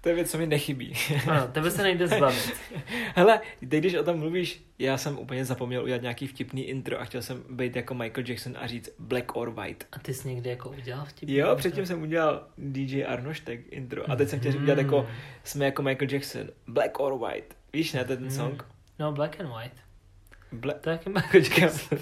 [0.00, 0.92] To je věc, co mi nechybí.
[1.30, 2.52] Ano, tebe se nejde zbavit.
[3.14, 7.04] Hele, teď když o tom mluvíš, já jsem úplně zapomněl udělat nějaký vtipný intro a
[7.04, 9.84] chtěl jsem být jako Michael Jackson a říct Black or White.
[9.92, 11.28] A ty jsi někdy jako udělal vtip?
[11.28, 15.08] Jo, předtím jsem udělal DJ Arnoštek intro a teď jsem chtěl udělat jako,
[15.44, 17.54] jsme jako Michael Jackson, Black or White.
[17.72, 18.30] Víš, ne, to je ten Mm.
[18.32, 18.64] song?
[18.98, 19.76] No, black and white.
[20.52, 20.80] Black...
[20.80, 21.98] To je Michael Jackson.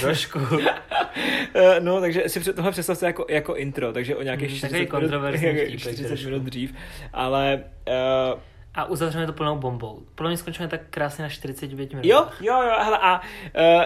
[0.00, 0.38] Trošku.
[1.54, 4.68] Eh, no, takže si před tohle představte jako, jako intro, takže o nějakých Mm, 40,
[4.72, 6.24] takový kontroverzní minut, vtípek 40 trošku.
[6.26, 6.74] minut dřív,
[7.12, 7.64] ale
[8.34, 8.40] uh,
[8.74, 10.02] A uzavřeme to plnou bombou.
[10.14, 12.04] Podle mě skončíme tak krásně na 45 minut.
[12.04, 13.24] jo, jo, jo, hele, a uh,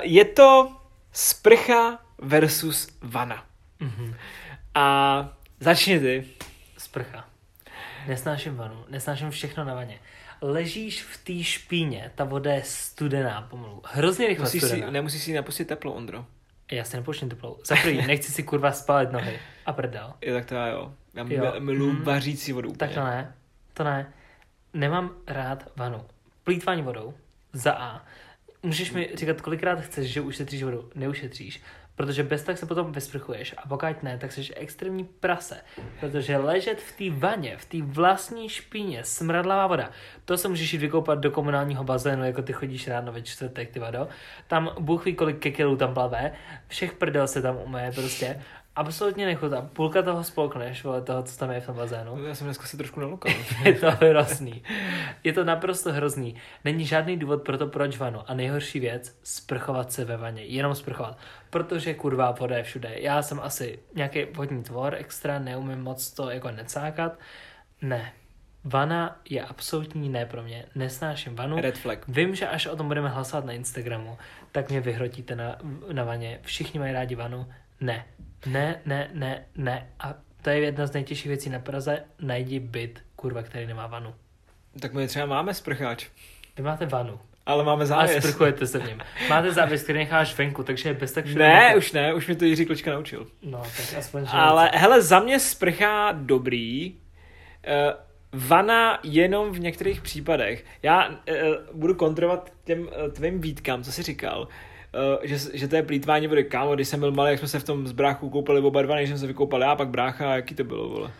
[0.03, 0.73] je to
[1.13, 3.45] sprcha versus vana.
[3.81, 4.15] Mhm.
[4.75, 5.29] A
[5.61, 6.27] začni ty.
[6.79, 7.25] Sprcha.
[8.07, 9.99] Nesnáším vanu, nesnáším všechno na vaně.
[10.43, 13.83] Ležíš v té špíně, ta voda je studená pomalu.
[13.85, 14.91] Hrozně rychle Musíš si, studená.
[14.91, 16.27] nemusíš si napustit teplo, Ondro.
[16.73, 17.59] Já si nepouštím teplou.
[17.65, 19.39] Za prvý, nechci si kurva spálit nohy.
[19.67, 20.13] A prdel.
[20.23, 20.95] Jo, tak to já jo.
[21.15, 21.55] Já Jo.
[21.59, 22.03] miluji Mm.
[22.03, 22.79] vařící vodu úplně.
[22.79, 23.35] Tak to ne.
[23.75, 24.13] To ne.
[24.75, 26.05] Nemám rád vanu.
[26.45, 27.15] Plýtvání vodou.
[27.53, 28.05] Za A.
[28.63, 30.91] Můžeš mi říkat, kolikrát chceš, že ušetříš vodu.
[30.95, 31.63] Neušetříš.
[32.01, 35.57] Protože bez tak se potom vysprchuješ a pokud ne, tak jsi extrémní prase.
[36.01, 39.91] Protože ležet v té vaně, v té vlastní špíně, smradlavá voda,
[40.25, 43.79] to se můžeš jít vykoupat do komunálního bazénu, jako ty chodíš ráno ve čtvrtek, ty
[43.79, 44.09] vado.
[44.47, 46.33] Tam Bůh ví, kolik kekelů tam plave,
[46.69, 48.43] všech prdel se tam umeje prostě.
[48.77, 49.69] Absolutně nechutám.
[49.69, 52.25] Půlka toho spolkneš, vole, toho, co tam je v tom bazénu.
[52.25, 53.33] Já jsem dneska se trošku nalukal.
[53.65, 54.63] Je to hrozný.
[55.25, 56.35] Je to naprosto hrozný.
[56.65, 58.21] Není žádný důvod pro to, proč vanu.
[58.27, 60.45] A nejhorší věc, sprchovat se ve vaně.
[60.45, 61.19] Jenom sprchovat.
[61.51, 62.91] Protože kurvá voda je všude.
[62.95, 67.19] Já jsem asi nějaký vodní tvor extra, neumím moc to jako necákat.
[67.83, 68.13] Ne.
[68.65, 70.67] Vana je absolutní ne pro mě.
[70.75, 71.61] Nesnáším vanu.
[71.61, 72.09] Red flag.
[72.09, 74.19] Vím, že až o tom budeme hlasovat na Instagramu,
[74.53, 75.59] tak mě vyhrotíte na,
[75.93, 76.39] na vaně.
[76.43, 77.47] Všichni mají rádi vanu.
[77.81, 78.05] Ne.
[78.47, 79.89] Ne, ne, ne, ne.
[80.01, 82.05] A to je jedna z nejtěžších věcí na Praze.
[82.21, 84.15] Najdi byt, kurva, který nemá vanu.
[84.81, 86.07] Tak my třeba máme sprcháč,
[86.57, 87.21] Vy máte vanu.
[87.47, 88.25] Ale máme A závěs.
[88.25, 88.99] sprchujete se v něm.
[89.29, 91.79] Máte závěs, který necháš venku, takže je bez tak všude Ne, venku.
[91.79, 93.27] už ne, už mi to Jiří Kločka naučil.
[93.43, 96.95] No, tak aspoň, že Ale hele, za mě sprcha dobrý.
[96.95, 97.93] Uh,
[98.49, 100.65] vana jenom v některých případech.
[100.83, 101.15] Já uh,
[101.73, 104.41] budu kontrolovat těm uh, tvým výtkám, co jsi říkal.
[104.41, 104.49] Uh,
[105.23, 106.45] že, že to je plítvání vody.
[106.45, 108.95] Kámo, když jsem byl malý, jak jsme se v tom z bráchu koupali oba dva,
[108.95, 111.11] než jsem se vykoupal já, pak brácha, jaký to bylo, vole.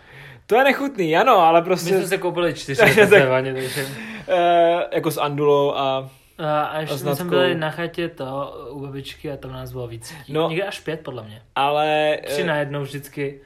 [0.51, 3.85] To je nechutný, ano, ale My prostě jsme se koupili čtyři Takže tak- vaně, takže...
[3.85, 9.31] uh, jako s Andulou a A až A jsme byli na chatě to u babičky
[9.31, 10.15] a tam nás bylo víc.
[10.29, 10.49] No.
[10.49, 11.43] Někde až pět, podle mě.
[11.55, 13.41] ale Tři uh, najednou vždycky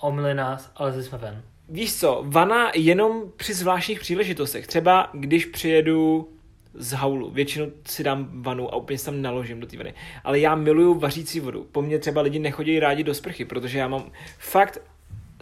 [0.00, 1.42] omily nás, ale jsme ven.
[1.68, 4.66] Víš co, vana jenom při zvláštních příležitostech.
[4.66, 6.28] Třeba když přijedu
[6.74, 9.94] z haulu, většinou si dám vanu a úplně si tam naložím do té vany.
[10.24, 11.66] Ale já miluju vařící vodu.
[11.72, 14.78] Po mně třeba lidi nechodí rádi do sprchy, protože já mám fakt,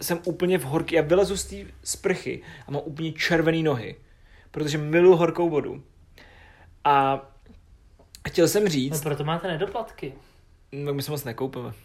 [0.01, 3.95] jsem úplně v horky, já vylezu z té sprchy a mám úplně červený nohy,
[4.51, 5.83] protože miluju horkou vodu.
[6.83, 7.21] A
[8.27, 10.13] chtěl jsem No říct, proto máte nedoplatky.
[10.71, 11.73] no my se moc nekoupíme.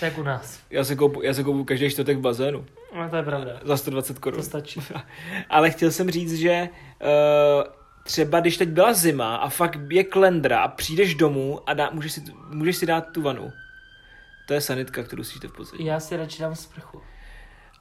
[0.00, 0.60] Tak u nás.
[0.70, 2.66] Já se koupu, já se koupu každý čtvrtek v bazénu
[2.96, 3.60] No to je pravda.
[3.64, 4.36] za 120 korun.
[4.40, 4.80] To stačí.
[5.50, 6.68] Ale chtěl jsem říct, že
[7.02, 7.08] uh,
[8.04, 12.12] třeba když teď byla zima a fakt je klendra a přijdeš domů a dá, můžeš,
[12.12, 13.52] si, můžeš si dát tu vanu.
[14.46, 15.82] To je sanitka, kterou si v podstatě.
[15.82, 17.02] Já si radši dám sprchu.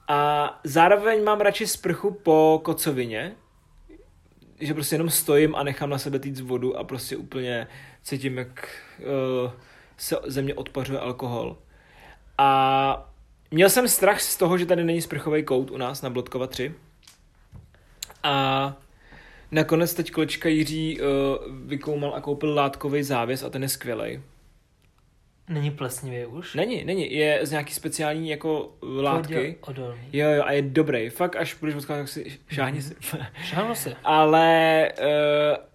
[0.07, 3.35] A zároveň mám radši sprchu po kocovině,
[4.59, 7.67] že prostě jenom stojím a nechám na sebe týct vodu a prostě úplně
[8.03, 9.51] cítím, jak uh,
[9.97, 11.57] se ze mě odpařuje alkohol.
[12.37, 13.11] A
[13.51, 16.73] měl jsem strach z toho, že tady není sprchový kout u nás na Blodkova 3.
[18.23, 18.77] A
[19.51, 21.07] nakonec teď kolečka Jiří uh,
[21.67, 24.21] vykoumal a koupil látkový závěs a ten je skvělej.
[25.51, 26.55] Není plesnivý už?
[26.55, 29.57] Není, není, je z nějaký speciální jako látky.
[29.61, 30.01] Odolný.
[30.13, 31.09] Jo, jo, a je dobrý.
[31.09, 32.95] Fakt, až budeš odkázat, tak si šáhni si.
[33.43, 33.95] Šáhnu si.
[34.03, 35.65] Ale uh,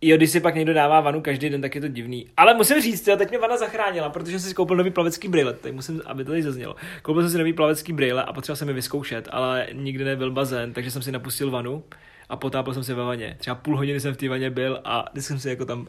[0.00, 2.26] jo, když si pak někdo dává vanu každý den, tak je to divný.
[2.36, 5.52] Ale musím říct, jo, teď mě vana zachránila, protože jsem si koupil nový plavecký brýle.
[5.52, 6.76] Teď musím, aby to tady zaznělo.
[7.02, 10.72] Koupil jsem si nový plavecký brýle a potřeboval jsem je vyzkoušet, ale nikdy nebyl bazén,
[10.72, 11.84] takže jsem si napustil vanu
[12.28, 13.36] a potápil jsem se ve vaně.
[13.38, 15.86] Třeba půl hodiny jsem v té vaně byl a vždycky jsem si jako tam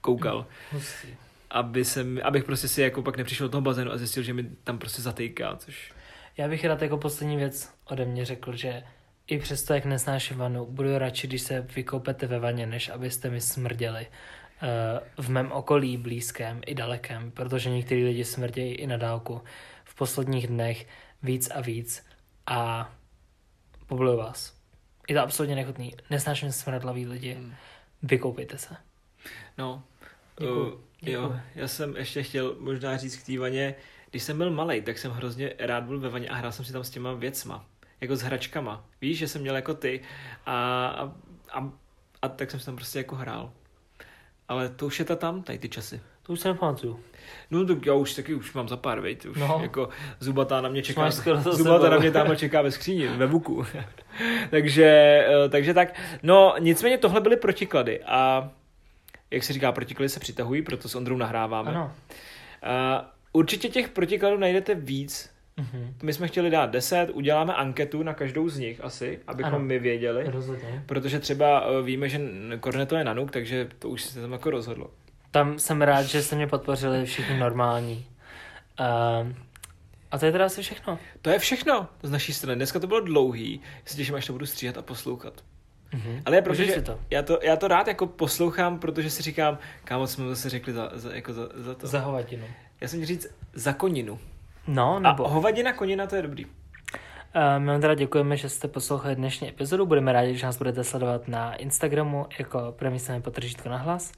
[0.00, 0.46] koukal.
[0.72, 1.08] Hustý.
[1.54, 4.44] Aby jsem, abych prostě si jako pak nepřišel do toho bazénu a zjistil, že mi
[4.64, 5.92] tam prostě zatýká, což...
[6.36, 8.82] Já bych rád jako poslední věc ode mě řekl, že
[9.26, 13.40] i přesto, jak nesnáším vanu, budu radši, když se vykoupete ve vaně, než abyste mi
[13.40, 19.42] smrděli eh, v mém okolí blízkém i dalekém, protože některý lidi smrdějí i na dálku
[19.84, 20.86] v posledních dnech
[21.22, 22.06] víc a víc
[22.46, 22.92] a
[23.86, 24.54] povoluju vás.
[25.08, 25.94] Je to absolutně nechutný.
[26.10, 27.34] Nesnáším smradlavý lidi.
[27.34, 27.54] Hmm.
[28.02, 28.76] Vykoupejte se.
[29.58, 29.82] No,
[30.38, 30.74] Děkuju.
[30.74, 30.80] Uh.
[31.06, 33.74] Jo, já jsem ještě chtěl možná říct k té vaně,
[34.10, 36.72] když jsem byl malý, tak jsem hrozně rád byl ve vaně a hrál jsem si
[36.72, 37.64] tam s těma věcma,
[38.00, 38.84] jako s hračkama.
[39.00, 40.00] Víš, že jsem měl jako ty
[40.46, 41.12] a, a,
[41.60, 41.70] a,
[42.22, 43.52] a tak jsem si tam prostě jako hrál.
[44.48, 46.00] Ale to už je ta tam, tady ty časy.
[46.22, 47.00] To už se nepamatuju.
[47.50, 49.58] No tak já už taky už mám za pár, veď, už No.
[49.62, 49.88] jako
[50.20, 51.10] zubatá na mě čeká,
[51.50, 53.66] zubatá na mě tam čeká ve skříni, ve vuku.
[54.50, 54.84] takže,
[55.28, 58.50] eh, takže tak, no nicméně tohle byly protiklady a
[59.34, 61.70] jak se říká, protiklady se přitahují, proto s Ondrou nahráváme.
[61.70, 61.92] Ano.
[62.62, 65.30] Uh, určitě těch protikladů najdete víc.
[65.56, 65.94] Mhm.
[66.02, 69.64] My jsme chtěli dát 10, uděláme anketu na každou z nich asi, abychom Ano.
[69.64, 70.24] my věděli.
[70.30, 70.82] Rozhodně.
[70.86, 72.20] Protože třeba uh, víme, že
[72.60, 74.90] Korneto je nanuk, takže to už se tam jako rozhodlo.
[75.30, 78.06] Tam jsem rád, že jste mě podpořili všichni normální.
[78.80, 79.32] Uh,
[80.10, 80.98] a to je teda asi všechno.
[81.22, 82.56] To je všechno z naší strany.
[82.56, 83.60] Dneska to bylo dlouhý.
[83.62, 85.44] Já se těším, až to budu stříhat a poslouchat.
[85.94, 86.22] Mhm.
[86.24, 86.98] Ale protože to.
[87.10, 90.90] já to, já to rád jako poslouchám, protože si říkám, kámo, jsme zase řekli za,
[90.94, 91.86] za, jako za, za to.
[91.86, 92.44] Za hovadinu.
[92.80, 94.18] Já jsem říct za koninu.
[94.66, 95.28] No, A nebo...
[95.28, 96.44] hovadina, konina, to je dobrý.
[96.44, 96.52] Uh,
[97.58, 99.86] my vám teda děkujeme, že jste poslouchali dnešní epizodu.
[99.86, 104.12] Budeme rádi, že nás budete sledovat na Instagramu jako promyslené potržítko na hlas.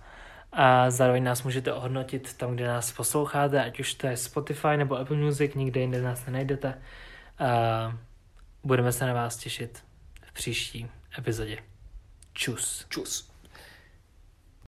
[0.52, 4.98] A zároveň nás můžete ohodnotit tam, kde nás posloucháte, ať už to je Spotify nebo
[4.98, 6.74] Apple Music, nikde jinde nás nenajdete.
[7.40, 7.94] Uh,
[8.64, 9.84] budeme se na vás těšit
[10.22, 11.58] v příští epizodě.
[12.32, 12.86] Čus.
[12.88, 13.35] Čus.